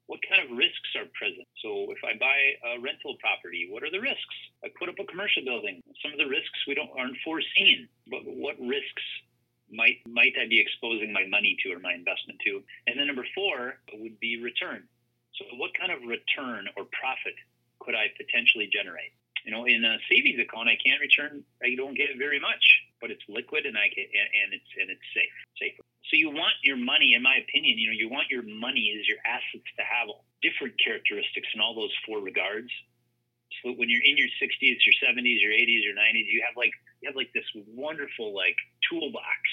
what 0.08 0.20
kind 0.24 0.40
of 0.40 0.56
risks 0.56 0.96
are 0.96 1.04
present? 1.12 1.44
So 1.60 1.92
if 1.92 2.00
I 2.00 2.16
buy 2.16 2.56
a 2.72 2.80
rental 2.80 3.20
property, 3.20 3.68
what 3.68 3.84
are 3.84 3.92
the 3.92 4.00
risks? 4.00 4.36
I 4.64 4.72
put 4.80 4.88
up 4.88 4.96
a 4.96 5.04
commercial 5.04 5.44
building. 5.44 5.84
Some 6.00 6.16
of 6.16 6.18
the 6.18 6.26
risks 6.32 6.56
we 6.66 6.74
don't 6.74 6.88
aren't 6.96 7.20
foreseen, 7.20 7.88
but 8.08 8.24
what 8.24 8.56
risks 8.56 9.04
might 9.68 10.00
might 10.08 10.32
I 10.40 10.48
be 10.48 10.58
exposing 10.58 11.12
my 11.12 11.28
money 11.28 11.60
to 11.62 11.76
or 11.76 11.78
my 11.78 11.92
investment 11.92 12.40
to? 12.48 12.64
And 12.88 12.96
then 12.96 13.06
number 13.06 13.28
four 13.36 13.76
would 14.00 14.18
be 14.18 14.40
return. 14.40 14.88
So, 15.36 15.44
what 15.60 15.76
kind 15.76 15.92
of 15.92 16.00
return 16.08 16.72
or 16.80 16.88
profit 16.96 17.36
could 17.84 17.94
I 17.94 18.08
potentially 18.16 18.72
generate? 18.72 19.12
You 19.44 19.52
know, 19.52 19.68
in 19.68 19.84
a 19.84 20.00
savings 20.08 20.40
account, 20.40 20.72
I 20.72 20.80
can't 20.80 21.04
return. 21.04 21.44
I 21.62 21.76
don't 21.76 21.94
get 21.94 22.16
very 22.16 22.40
much, 22.40 22.64
but 23.00 23.12
it's 23.12 23.22
liquid 23.28 23.66
and 23.68 23.76
I 23.76 23.92
can, 23.92 24.08
and 24.08 24.56
it's 24.56 24.70
and 24.80 24.88
it's 24.88 25.04
safe, 25.12 25.36
safer. 25.60 25.87
So 26.08 26.16
you 26.16 26.30
want 26.30 26.56
your 26.64 26.76
money, 26.76 27.12
in 27.12 27.22
my 27.22 27.36
opinion, 27.36 27.76
you 27.76 27.92
know, 27.92 27.96
you 27.96 28.08
want 28.08 28.32
your 28.32 28.42
money 28.42 28.96
as 28.98 29.06
your 29.06 29.20
assets 29.28 29.68
to 29.76 29.84
have 29.84 30.08
different 30.40 30.72
characteristics 30.80 31.48
in 31.52 31.60
all 31.60 31.74
those 31.74 31.92
four 32.06 32.20
regards. 32.20 32.72
So 33.62 33.72
when 33.76 33.88
you're 33.92 34.04
in 34.04 34.16
your 34.16 34.28
60s, 34.40 34.80
your 34.88 34.96
70s, 35.04 35.40
your 35.40 35.52
80s, 35.52 35.84
your 35.84 35.96
90s, 35.96 36.28
you 36.32 36.42
have 36.46 36.56
like 36.56 36.72
you 37.00 37.08
have 37.08 37.16
like 37.16 37.32
this 37.34 37.44
wonderful 37.76 38.34
like 38.34 38.56
toolbox, 38.88 39.44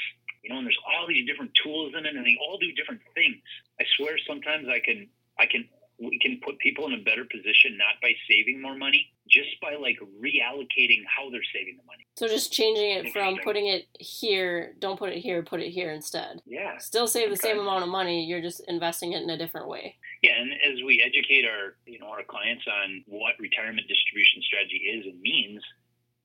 you 0.44 0.50
know, 0.50 0.58
and 0.60 0.66
there's 0.66 0.80
all 0.88 1.08
these 1.08 1.28
different 1.28 1.52
tools 1.62 1.94
in 1.98 2.06
it, 2.06 2.16
and 2.16 2.26
they 2.26 2.38
all 2.40 2.58
do 2.58 2.72
different 2.74 3.02
things. 3.16 3.38
I 3.80 3.86
swear, 3.98 4.16
sometimes 4.28 4.68
I 4.72 4.80
can 4.80 5.08
I 5.40 5.46
can 5.48 5.68
we 5.98 6.20
can 6.20 6.40
put 6.44 6.60
people 6.60 6.88
in 6.88 6.94
a 6.94 7.04
better 7.04 7.24
position 7.24 7.78
not 7.78 8.02
by 8.02 8.12
saving 8.30 8.62
more 8.62 8.76
money, 8.76 9.12
just 9.30 9.60
by 9.62 9.76
like 9.76 9.98
reallocating 10.22 11.04
how 11.06 11.30
they're 11.30 11.42
saving 11.54 11.78
the 11.78 11.84
money. 11.86 12.06
So 12.16 12.28
just 12.28 12.52
changing 12.52 12.92
it 12.92 13.14
from 13.14 13.38
putting 13.44 13.68
it 13.68 13.88
here, 14.00 14.76
don't 14.80 14.98
put 15.00 15.12
it 15.12 15.20
here, 15.20 15.44
put 15.44 15.62
it 15.62 15.70
here 15.70 15.92
instead. 15.92 16.42
Yeah. 16.46 16.78
Still 16.78 17.08
save 17.08 17.30
the 17.30 17.38
same 17.38 17.60
amount 17.60 17.84
of 17.84 17.90
money, 17.90 18.26
you're 18.26 18.42
just 18.42 18.62
investing 18.68 19.14
it 19.14 19.24
in 19.24 19.30
a 19.30 19.38
different 19.38 19.68
way. 19.68 19.96
Yeah, 20.22 20.34
and 20.40 20.52
as 20.54 20.84
we 20.86 21.02
educate 21.06 21.46
our 21.46 21.76
you 21.86 22.00
know 22.00 22.08
our 22.08 22.24
clients 22.24 22.66
on 22.68 23.04
what 23.08 23.34
retirement 23.40 23.88
distribution 23.88 24.42
strategy 24.42 24.78
is 24.78 25.06
and 25.06 25.22
means, 25.22 25.62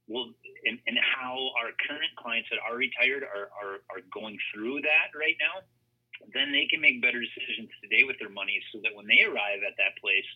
well, 0.09 0.31
and, 0.67 0.79
and 0.87 0.99
how 0.99 1.51
our 1.61 1.71
current 1.87 2.11
clients 2.17 2.49
that 2.51 2.59
are 2.59 2.77
retired 2.77 3.23
are, 3.23 3.51
are, 3.55 3.75
are 3.91 4.03
going 4.13 4.39
through 4.53 4.81
that 4.83 5.15
right 5.15 5.37
now 5.39 5.63
then 6.35 6.53
they 6.53 6.67
can 6.67 6.81
make 6.81 7.03
better 7.03 7.21
decisions 7.21 7.71
today 7.83 8.05
with 8.05 8.19
their 8.19 8.33
money 8.33 8.61
so 8.73 8.81
that 8.83 8.95
when 8.95 9.07
they 9.07 9.23
arrive 9.25 9.63
at 9.67 9.77
that 9.79 9.97
place 10.01 10.27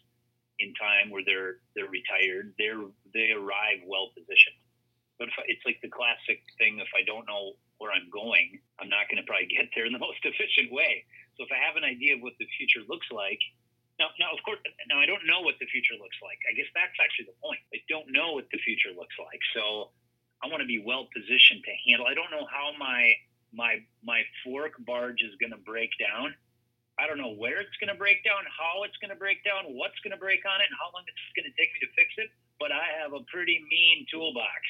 in 0.58 0.70
time 0.78 1.10
where 1.10 1.26
they're 1.26 1.60
they're 1.74 1.90
retired, 1.90 2.54
they're 2.58 2.82
they 3.12 3.34
arrive 3.34 3.82
well 3.86 4.10
positioned. 4.14 4.58
But 5.18 5.30
I, 5.38 5.46
it's 5.46 5.62
like 5.66 5.78
the 5.82 5.90
classic 5.90 6.42
thing: 6.58 6.78
if 6.78 6.90
I 6.94 7.02
don't 7.02 7.26
know 7.26 7.58
where 7.78 7.90
I'm 7.90 8.08
going, 8.10 8.58
I'm 8.78 8.88
not 8.88 9.10
going 9.10 9.18
to 9.18 9.26
probably 9.26 9.50
get 9.56 9.70
there 9.74 9.86
in 9.86 9.92
the 9.92 10.02
most 10.02 10.22
efficient 10.22 10.70
way. 10.70 11.04
So 11.36 11.42
if 11.42 11.50
I 11.50 11.58
have 11.58 11.74
an 11.74 11.84
idea 11.84 12.14
of 12.14 12.22
what 12.22 12.38
the 12.38 12.46
future 12.54 12.86
looks 12.86 13.10
like, 13.10 13.42
now, 13.98 14.10
now 14.18 14.30
of 14.34 14.42
course, 14.42 14.58
now 14.90 14.98
I 14.98 15.06
don't 15.06 15.26
know 15.26 15.42
what 15.42 15.58
the 15.58 15.66
future 15.70 15.94
looks 15.98 16.18
like. 16.22 16.38
I 16.46 16.54
guess 16.54 16.70
that's 16.74 16.94
actually 16.98 17.30
the 17.30 17.38
point. 17.42 17.62
I 17.74 17.82
don't 17.86 18.10
know 18.10 18.34
what 18.34 18.50
the 18.50 18.58
future 18.62 18.90
looks 18.94 19.14
like, 19.18 19.42
so 19.54 19.94
I 20.42 20.50
want 20.50 20.62
to 20.62 20.70
be 20.70 20.82
well 20.82 21.06
positioned 21.14 21.62
to 21.62 21.74
handle. 21.86 22.06
I 22.06 22.14
don't 22.14 22.30
know 22.30 22.46
how 22.50 22.74
my 22.78 23.14
my 23.54 23.80
my 24.02 24.22
fork 24.42 24.74
barge 24.84 25.22
is 25.22 25.34
going 25.40 25.54
to 25.54 25.62
break 25.62 25.90
down. 25.98 26.34
I 26.98 27.10
don't 27.10 27.18
know 27.18 27.34
where 27.34 27.58
it's 27.58 27.74
going 27.82 27.90
to 27.90 27.98
break 27.98 28.22
down, 28.22 28.46
how 28.46 28.86
it's 28.86 28.94
going 29.02 29.10
to 29.10 29.18
break 29.18 29.42
down, 29.42 29.66
what's 29.74 29.98
going 30.06 30.14
to 30.14 30.20
break 30.20 30.46
on 30.46 30.62
it, 30.62 30.70
and 30.70 30.76
how 30.78 30.94
long 30.94 31.02
it's 31.06 31.26
going 31.34 31.46
to 31.46 31.54
take 31.58 31.74
me 31.74 31.82
to 31.82 31.90
fix 31.98 32.14
it. 32.22 32.30
But 32.62 32.70
I 32.70 32.86
have 33.02 33.10
a 33.18 33.22
pretty 33.26 33.58
mean 33.66 34.06
toolbox, 34.06 34.62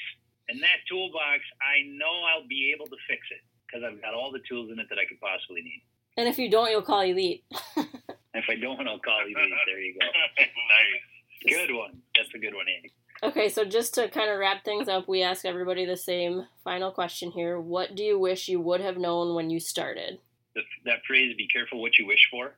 and 0.48 0.56
that 0.64 0.80
toolbox, 0.88 1.44
I 1.60 1.84
know 1.92 2.24
I'll 2.24 2.48
be 2.48 2.72
able 2.72 2.88
to 2.88 2.96
fix 3.04 3.28
it 3.28 3.44
because 3.68 3.84
I've 3.84 4.00
got 4.00 4.16
all 4.16 4.32
the 4.32 4.40
tools 4.48 4.72
in 4.72 4.80
it 4.80 4.88
that 4.88 4.96
I 4.96 5.04
could 5.04 5.20
possibly 5.20 5.60
need. 5.60 5.84
And 6.16 6.28
if 6.28 6.38
you 6.38 6.48
don't, 6.48 6.70
you'll 6.70 6.86
call 6.86 7.04
Elite. 7.04 7.44
if 7.76 8.46
I 8.48 8.56
don't, 8.56 8.88
I'll 8.88 9.02
call 9.02 9.20
Elite. 9.20 9.52
There 9.68 9.80
you 9.80 9.98
go. 9.98 10.06
nice. 10.38 11.04
Good 11.44 11.74
one. 11.74 12.00
That's 12.16 12.32
a 12.32 12.38
good 12.38 12.54
one, 12.54 12.66
Ande. 12.72 12.88
Okay, 13.24 13.48
so 13.48 13.64
just 13.64 13.94
to 13.94 14.10
kind 14.10 14.30
of 14.30 14.38
wrap 14.38 14.64
things 14.66 14.86
up, 14.86 15.08
we 15.08 15.22
ask 15.22 15.46
everybody 15.46 15.86
the 15.86 15.96
same 15.96 16.46
final 16.62 16.92
question 16.92 17.30
here. 17.30 17.58
What 17.58 17.94
do 17.94 18.04
you 18.04 18.18
wish 18.18 18.48
you 18.48 18.60
would 18.60 18.82
have 18.82 18.98
known 18.98 19.34
when 19.34 19.48
you 19.48 19.60
started? 19.60 20.18
The, 20.54 20.60
that 20.84 21.00
phrase, 21.08 21.34
be 21.34 21.48
careful 21.48 21.80
what 21.80 21.96
you 21.96 22.06
wish 22.06 22.20
for. 22.30 22.52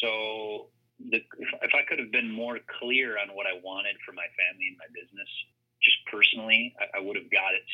So, 0.00 0.68
the, 1.10 1.18
if 1.60 1.72
I 1.76 1.84
could 1.86 1.98
have 1.98 2.10
been 2.10 2.32
more 2.32 2.58
clear 2.80 3.18
on 3.20 3.36
what 3.36 3.44
I 3.44 3.60
wanted 3.62 3.96
for 4.00 4.12
my 4.12 4.24
family 4.32 4.72
and 4.72 4.80
my 4.80 4.88
business, 4.96 5.28
just 5.84 5.98
personally, 6.08 6.72
I, 6.80 6.96
I 6.96 7.00
would 7.04 7.16
have 7.16 7.28
got 7.28 7.52
it 7.52 7.66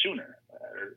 sooner. 0.00 0.38
Uh, 0.48 0.80
or, 0.80 0.96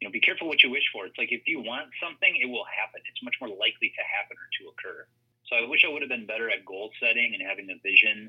you 0.00 0.08
know, 0.08 0.12
be 0.12 0.20
careful 0.20 0.48
what 0.48 0.62
you 0.62 0.68
wish 0.68 0.84
for. 0.92 1.06
It's 1.06 1.16
like 1.16 1.32
if 1.32 1.48
you 1.48 1.64
want 1.64 1.88
something, 1.96 2.36
it 2.36 2.46
will 2.46 2.68
happen. 2.68 3.00
It's 3.08 3.24
much 3.24 3.40
more 3.40 3.48
likely 3.48 3.88
to 3.88 4.02
happen 4.04 4.36
or 4.36 4.48
to 4.52 4.62
occur. 4.68 5.08
So 5.48 5.56
I 5.56 5.64
wish 5.64 5.80
I 5.88 5.88
would 5.88 6.02
have 6.02 6.12
been 6.12 6.26
better 6.28 6.50
at 6.50 6.60
goal 6.68 6.92
setting 7.00 7.32
and 7.32 7.40
having 7.40 7.72
a 7.72 7.80
vision 7.80 8.28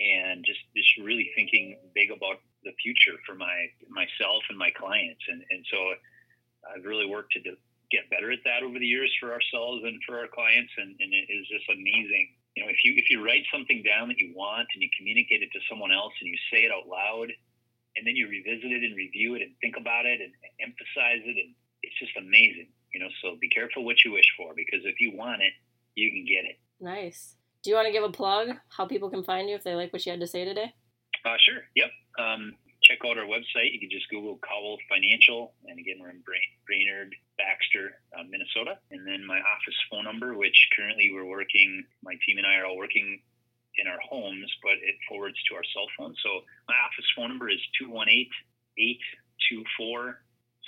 and 0.00 0.44
just 0.46 0.62
just 0.76 0.88
really 1.02 1.30
thinking 1.34 1.78
big 1.94 2.10
about 2.10 2.38
the 2.62 2.72
future 2.82 3.18
for 3.26 3.34
my 3.34 3.66
myself 3.90 4.42
and 4.48 4.58
my 4.58 4.70
clients. 4.78 5.22
And 5.28 5.42
and 5.50 5.62
so 5.70 5.78
I've 6.70 6.84
really 6.84 7.06
worked 7.06 7.34
to 7.34 7.42
get 7.90 8.10
better 8.10 8.30
at 8.30 8.44
that 8.44 8.62
over 8.62 8.78
the 8.78 8.86
years 8.86 9.10
for 9.18 9.32
ourselves 9.32 9.82
and 9.82 9.98
for 10.06 10.18
our 10.18 10.28
clients. 10.28 10.72
And, 10.76 10.94
and 11.00 11.10
it 11.10 11.26
is 11.32 11.48
just 11.48 11.66
amazing. 11.70 12.34
You 12.54 12.64
know 12.64 12.70
if 12.70 12.82
you 12.82 12.94
if 12.94 13.10
you 13.10 13.22
write 13.22 13.46
something 13.50 13.82
down 13.82 14.08
that 14.08 14.18
you 14.18 14.34
want 14.34 14.66
and 14.74 14.82
you 14.82 14.90
communicate 14.96 15.42
it 15.42 15.50
to 15.54 15.60
someone 15.70 15.90
else 15.90 16.14
and 16.20 16.30
you 16.30 16.38
say 16.50 16.62
it 16.66 16.70
out 16.74 16.86
loud 16.86 17.30
and 17.96 18.06
then 18.06 18.14
you 18.14 18.30
revisit 18.30 18.70
it 18.70 18.82
and 18.82 18.94
review 18.94 19.34
it 19.34 19.42
and 19.42 19.54
think 19.60 19.74
about 19.74 20.06
it 20.06 20.22
and 20.22 20.30
emphasize 20.62 21.22
it 21.26 21.38
and 21.38 21.54
it's 21.82 21.98
just 21.98 22.14
amazing 22.18 22.70
you 22.94 22.98
know. 22.98 23.10
So 23.22 23.38
be 23.38 23.48
careful 23.50 23.84
what 23.84 24.02
you 24.04 24.10
wish 24.12 24.26
for 24.36 24.54
because 24.54 24.82
if 24.86 24.98
you 24.98 25.14
want 25.14 25.42
it 25.42 25.54
you 25.94 26.10
can 26.10 26.26
get 26.26 26.46
it. 26.46 26.58
Nice 26.78 27.37
do 27.62 27.70
you 27.70 27.76
want 27.76 27.86
to 27.86 27.92
give 27.92 28.04
a 28.04 28.10
plug 28.10 28.48
how 28.68 28.86
people 28.86 29.10
can 29.10 29.22
find 29.24 29.48
you 29.48 29.54
if 29.54 29.64
they 29.64 29.74
like 29.74 29.92
what 29.92 30.04
you 30.06 30.12
had 30.12 30.20
to 30.20 30.26
say 30.26 30.44
today? 30.44 30.72
Uh, 31.24 31.36
sure. 31.44 31.62
Yep. 31.74 31.90
Um, 32.18 32.54
check 32.82 32.98
out 33.04 33.18
our 33.18 33.26
website. 33.26 33.72
You 33.72 33.80
can 33.80 33.90
just 33.90 34.08
Google 34.08 34.38
Cowell 34.46 34.78
Financial, 34.88 35.54
and 35.66 35.78
again, 35.78 35.96
we're 36.00 36.10
in 36.10 36.22
Brainerd, 36.22 37.14
Baxter, 37.36 37.98
uh, 38.16 38.22
Minnesota. 38.28 38.78
And 38.90 39.06
then 39.06 39.26
my 39.26 39.38
office 39.38 39.78
phone 39.90 40.04
number, 40.04 40.36
which 40.36 40.56
currently 40.76 41.10
we're 41.12 41.26
working, 41.26 41.84
my 42.02 42.14
team 42.26 42.38
and 42.38 42.46
I 42.46 42.56
are 42.56 42.66
all 42.66 42.78
working 42.78 43.20
in 43.78 43.86
our 43.86 43.98
homes, 44.08 44.50
but 44.62 44.78
it 44.82 44.94
forwards 45.08 45.38
to 45.48 45.56
our 45.56 45.64
cell 45.74 45.86
phone. 45.96 46.14
So 46.22 46.42
my 46.68 46.74
office 46.82 47.06
phone 47.14 47.28
number 47.28 47.48
is 47.48 47.60
218 47.78 48.26
824 48.78 50.22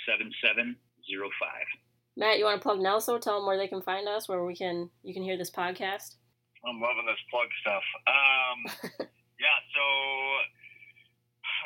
7705. 0.07 1.49
Matt, 2.17 2.39
you 2.39 2.45
want 2.45 2.59
to 2.59 2.63
plug 2.63 2.79
Nelso? 2.79 3.19
Tell 3.19 3.39
them 3.39 3.47
where 3.47 3.57
they 3.57 3.67
can 3.67 3.81
find 3.81 4.07
us, 4.07 4.27
where 4.27 4.43
we 4.43 4.55
can 4.55 4.89
you 5.03 5.13
can 5.13 5.23
hear 5.23 5.37
this 5.37 5.51
podcast. 5.51 6.15
I'm 6.61 6.77
loving 6.77 7.09
this 7.09 7.21
plug 7.33 7.49
stuff. 7.65 7.85
Um, 8.05 8.57
yeah, 9.43 9.57
so 9.73 9.83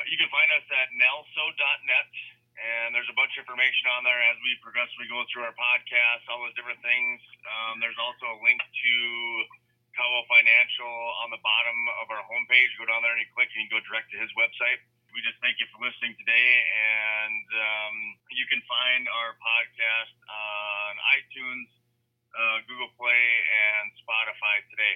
you 0.08 0.16
can 0.16 0.30
find 0.32 0.48
us 0.56 0.66
at 0.72 0.88
nelso.net, 0.96 2.12
and 2.56 2.96
there's 2.96 3.10
a 3.12 3.16
bunch 3.16 3.36
of 3.36 3.44
information 3.44 3.92
on 3.92 4.08
there 4.08 4.16
as 4.32 4.40
we 4.40 4.56
progressively 4.64 5.04
go 5.12 5.20
through 5.28 5.44
our 5.44 5.56
podcast, 5.56 6.24
all 6.32 6.40
those 6.44 6.56
different 6.56 6.80
things. 6.80 7.20
Um, 7.44 7.84
there's 7.84 8.00
also 8.00 8.24
a 8.24 8.38
link 8.40 8.60
to 8.64 8.94
Cowell 9.96 10.24
Financial 10.28 10.96
on 11.24 11.32
the 11.32 11.40
bottom 11.44 11.78
of 12.04 12.12
our 12.12 12.24
homepage. 12.28 12.72
Go 12.80 12.88
down 12.88 13.04
there 13.04 13.16
and 13.16 13.20
you 13.20 13.28
click 13.36 13.52
and 13.52 13.64
you 13.64 13.70
go 13.72 13.80
direct 13.84 14.12
to 14.12 14.18
his 14.20 14.32
website. 14.36 14.80
We 15.12 15.24
just 15.24 15.40
thank 15.40 15.56
you 15.56 15.64
for 15.72 15.80
listening 15.80 16.12
today, 16.20 16.48
and 16.60 17.48
um, 17.56 17.96
you 18.36 18.44
can 18.52 18.60
find 18.68 19.08
our 19.08 19.32
podcast 19.40 20.12
on 20.28 20.92
iTunes, 21.16 21.68
uh, 22.36 22.56
Google 22.68 22.92
Play, 23.00 23.24
and 23.48 23.86
Spotify 24.04 24.62
today. 24.68 24.94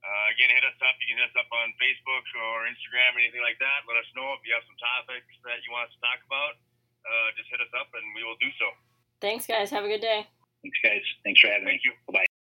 Uh, 0.00 0.32
again, 0.32 0.48
hit 0.48 0.64
us 0.64 0.80
up. 0.80 0.96
You 0.96 1.12
can 1.12 1.20
hit 1.20 1.28
us 1.28 1.36
up 1.36 1.50
on 1.52 1.76
Facebook 1.76 2.24
or 2.40 2.64
Instagram, 2.64 3.20
anything 3.20 3.44
like 3.44 3.60
that. 3.60 3.84
Let 3.84 4.00
us 4.00 4.08
know 4.16 4.32
if 4.32 4.40
you 4.48 4.56
have 4.56 4.64
some 4.64 4.80
topics 4.80 5.28
that 5.44 5.60
you 5.60 5.70
want 5.76 5.92
us 5.92 5.94
to 5.94 6.00
talk 6.00 6.20
about. 6.24 6.56
Uh, 7.04 7.28
just 7.36 7.52
hit 7.52 7.60
us 7.60 7.72
up, 7.76 7.92
and 7.92 8.04
we 8.16 8.24
will 8.24 8.40
do 8.40 8.48
so. 8.56 8.72
Thanks, 9.20 9.44
guys. 9.44 9.68
Have 9.68 9.84
a 9.84 9.92
good 9.92 10.00
day. 10.00 10.24
Thanks, 10.64 10.78
guys. 10.80 11.04
Thanks 11.24 11.40
for 11.40 11.52
having 11.52 11.68
Thank 11.68 11.84
me. 11.84 11.92
you. 11.92 12.12
Bye. 12.12 12.39